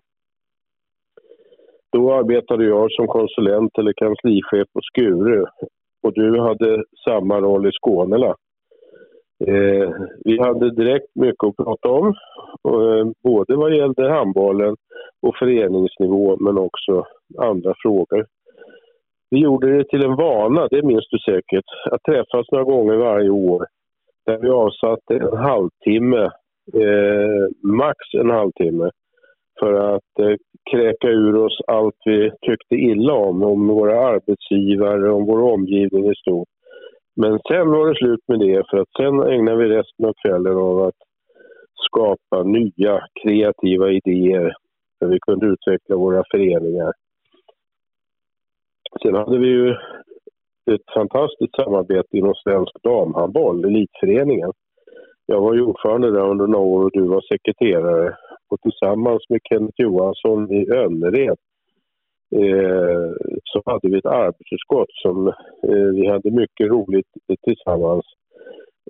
[1.92, 5.44] Då arbetade jag som konsulent eller kanslichef på Skuru
[6.02, 8.34] och du hade samma roll i Skånela.
[9.46, 9.90] Eh,
[10.24, 12.06] vi hade direkt mycket att prata om,
[12.68, 14.76] eh, både vad gällde handbollen
[15.22, 17.06] och föreningsnivå men också
[17.38, 18.26] andra frågor.
[19.30, 23.30] Vi gjorde det till en vana, det minns du säkert, att träffas några gånger varje
[23.30, 23.66] år
[24.26, 26.24] där vi avsatte en halvtimme,
[26.74, 28.90] eh, max en halvtimme,
[29.60, 30.36] för att eh,
[30.70, 36.14] kräka ur oss allt vi tyckte illa om, om våra arbetsgivare, om vår omgivning i
[36.14, 36.48] stort.
[37.16, 40.56] Men sen var det slut med det, för att sen ägnade vi resten av kvällen
[40.56, 41.00] av att
[41.74, 44.54] skapa nya kreativa idéer
[45.00, 46.92] där vi kunde utveckla våra föreningar.
[49.02, 49.76] Sen hade vi ju
[50.72, 54.52] ett fantastiskt samarbete inom svensk damhandboll, elitföreningen.
[55.26, 58.16] Jag var ju ordförande där under några år och du var sekreterare.
[58.48, 61.38] Och tillsammans med Kenneth Johansson i Önnered
[62.36, 63.10] eh,
[63.44, 65.28] så hade vi ett arbetsutskott som
[65.68, 67.06] eh, vi hade mycket roligt
[67.44, 68.04] tillsammans.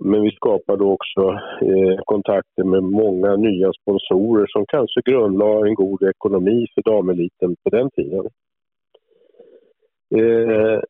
[0.01, 1.20] Men vi skapade också
[1.62, 7.70] eh, kontakter med många nya sponsorer som kanske grundlade en god ekonomi för dameliten på
[7.70, 8.29] den tiden.
[10.16, 10.81] Eh,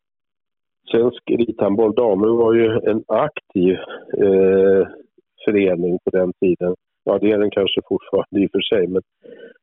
[0.91, 3.77] Svensk elithandboll damer var ju en aktiv
[4.17, 4.87] eh,
[5.45, 6.75] förening på den tiden.
[7.03, 8.87] Ja, det är den kanske fortfarande i och för sig.
[8.87, 9.01] Men,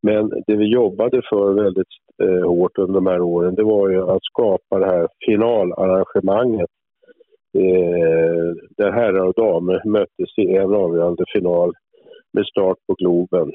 [0.02, 1.92] men det vi jobbade för väldigt
[2.22, 6.70] eh, hårt under de här åren det var ju att skapa det här finalarrangemanget.
[7.58, 11.72] Eh, där herrar och damer möttes i en avgörande final
[12.32, 13.52] med start på Globen.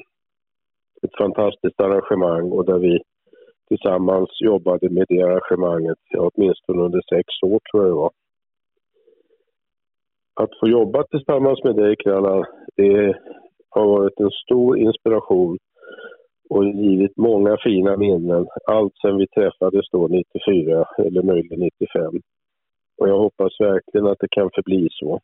[1.02, 3.00] Ett fantastiskt arrangemang och där vi
[3.68, 8.10] tillsammans jobbade med det arrangemanget ja, åtminstone under sex år tror jag det var.
[10.40, 12.44] Att få jobba tillsammans med dig Krallan,
[12.76, 13.14] det
[13.70, 15.58] har varit en stor inspiration
[16.50, 18.46] och givit många fina minnen.
[18.66, 22.22] Allt sedan vi träffades då 94 eller möjligen 95.
[22.98, 25.20] Och jag hoppas verkligen att det kan förbli så.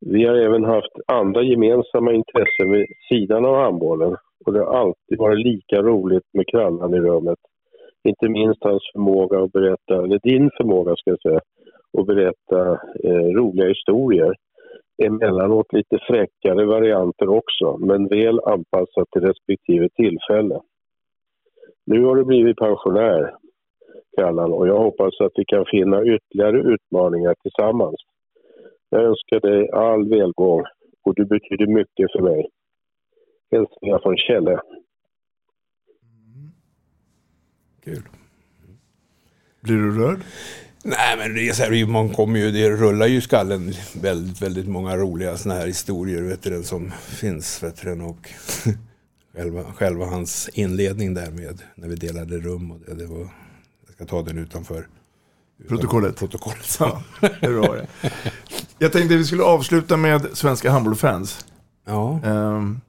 [0.00, 5.18] Vi har även haft andra gemensamma intressen vid sidan av handbollen och det har alltid
[5.18, 7.38] varit lika roligt med Krallan i rummet.
[8.08, 11.40] Inte minst hans förmåga att berätta, eller din förmåga ska jag säga,
[11.98, 12.72] att berätta
[13.04, 14.34] eh, roliga historier.
[15.02, 20.60] Emellanåt lite fräckare varianter också, men väl anpassat till respektive tillfälle.
[21.86, 23.34] Nu har du blivit pensionär,
[24.16, 27.96] Krallan, och jag hoppas att vi kan finna ytterligare utmaningar tillsammans.
[28.90, 30.64] Jag önskar dig all välgång
[31.04, 32.46] och du betyder mycket för mig.
[33.56, 34.60] Hälsningar från Kjelle.
[37.84, 38.02] Kul.
[39.60, 40.20] Blir du rörd?
[40.84, 44.68] Nej, men det är så här, man kommer ju, det rullar ju skallen väldigt, väldigt
[44.68, 47.62] många roliga såna här historier vet du, som finns.
[47.62, 48.28] Vet du, och
[49.34, 52.70] själva, själva hans inledning där med när vi delade rum.
[52.70, 53.28] Och det, det var,
[53.86, 54.88] jag ska ta den utanför.
[55.68, 56.16] Protokollet.
[56.16, 56.76] Protokollet.
[56.80, 57.86] Ja, det bra det.
[58.78, 61.46] Jag tänkte att vi skulle avsluta med svenska handbollfans.
[61.84, 62.20] Ja.
[62.24, 62.80] Ehm,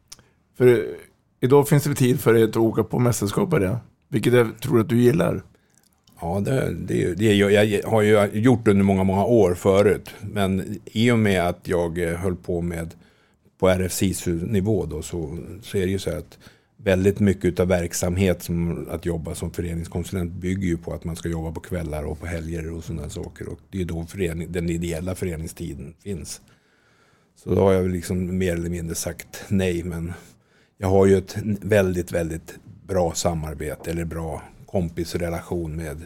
[0.58, 0.95] för
[1.39, 3.78] idag finns det tid för dig att åka på mästerskap och det.
[4.10, 5.43] Vilket jag tror att du gillar.
[6.22, 10.10] Ja, det, det, det, jag har ju gjort under många, många år förut.
[10.22, 12.95] Men i och med att jag eh, höll på med
[13.60, 16.38] på RFC-nivå då så, så är det ju så att
[16.78, 21.30] väldigt mycket av verksamhet som att jobba som föreningskonsulent bygger ju på att man ska
[21.30, 23.49] jobba på kvällar och på helger och sådana saker.
[23.49, 26.41] Och det är då förening, den ideella föreningstiden finns.
[27.36, 29.84] Så då har jag liksom mer eller mindre sagt nej.
[29.84, 30.14] Men
[30.78, 32.55] jag har ju ett väldigt, väldigt
[32.88, 36.01] bra samarbete eller bra kompisrelation med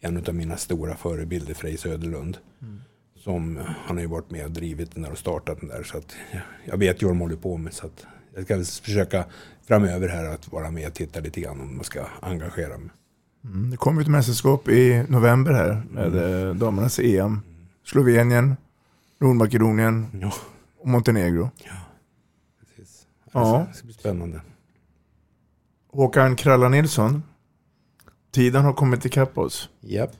[0.00, 2.38] en av mina stora förebilder, Frej Söderlund.
[2.62, 2.80] Mm.
[3.16, 5.82] Som han har ju varit med och drivit den där och startat den där.
[5.82, 6.16] Så att
[6.64, 7.72] jag vet ju vad de håller på med.
[7.72, 9.24] Så att jag ska försöka
[9.66, 12.90] framöver här att vara med och titta lite grann om man ska engagera mig.
[13.44, 16.58] Mm, det kommer ett mästerskap i november här med mm.
[16.58, 17.40] damernas EM.
[17.84, 18.56] Slovenien,
[19.18, 20.32] Nordmakedonien ja.
[20.80, 21.50] och Montenegro.
[21.56, 21.83] Ja.
[23.34, 23.66] Ja.
[23.68, 24.40] Det ska bli spännande.
[25.92, 27.22] Håkan Kralla Nilsson.
[28.32, 29.68] Tiden har kommit ikapp oss.
[29.82, 30.10] Yep.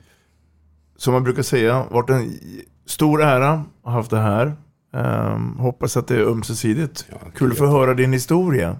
[0.97, 2.39] Som man brukar säga, varit en
[2.85, 4.55] stor ära att ha haft det här.
[4.91, 7.05] Um, hoppas att det är ömsesidigt.
[7.09, 8.79] Ja, Kul att få höra din historia.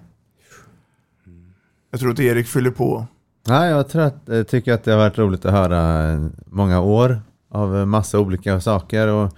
[1.90, 3.06] Jag tror att Erik fyller på.
[3.48, 7.20] Nej, jag, tror att, jag tycker att det har varit roligt att höra många år
[7.48, 9.08] av massa olika saker.
[9.08, 9.32] Och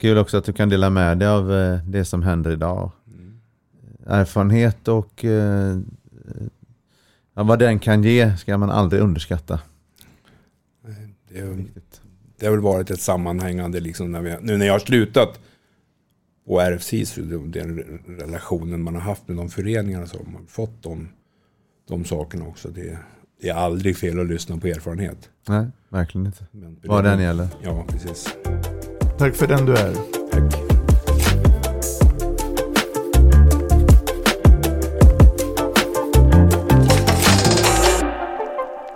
[0.00, 2.92] kul också att du kan dela med dig av eh, det som händer idag.
[4.10, 5.78] Erfarenhet och eh,
[7.32, 9.60] vad den kan ge ska man aldrig underskatta.
[11.28, 11.64] Det, är,
[12.38, 15.40] det har väl varit ett sammanhängande, liksom när vi, nu när jag har slutat
[16.46, 17.14] på RFC,
[17.46, 21.08] den relationen man har haft med de föreningarna som har fått de,
[21.88, 22.68] de sakerna också.
[22.68, 22.98] Det,
[23.40, 25.30] det är aldrig fel att lyssna på erfarenhet.
[25.48, 26.44] Nej, verkligen inte.
[26.82, 27.48] Vad den gäller.
[27.62, 28.36] Ja, precis.
[29.18, 29.94] Tack för den du är.
[30.30, 30.69] Tack.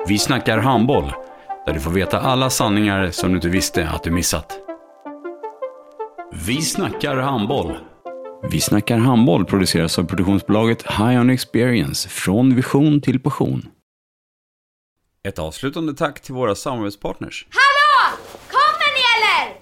[0.07, 1.13] Vi snackar handboll,
[1.67, 4.59] där du får veta alla sanningar som du inte visste att du missat.
[6.47, 7.77] Vi snackar handboll.
[8.51, 13.69] Vi snackar handboll produceras av produktionsbolaget High On Experience, från vision till passion.
[15.29, 17.47] Ett avslutande tack till våra samarbetspartners.
[17.51, 18.19] Hallå!
[18.51, 19.54] Kommer ni eller?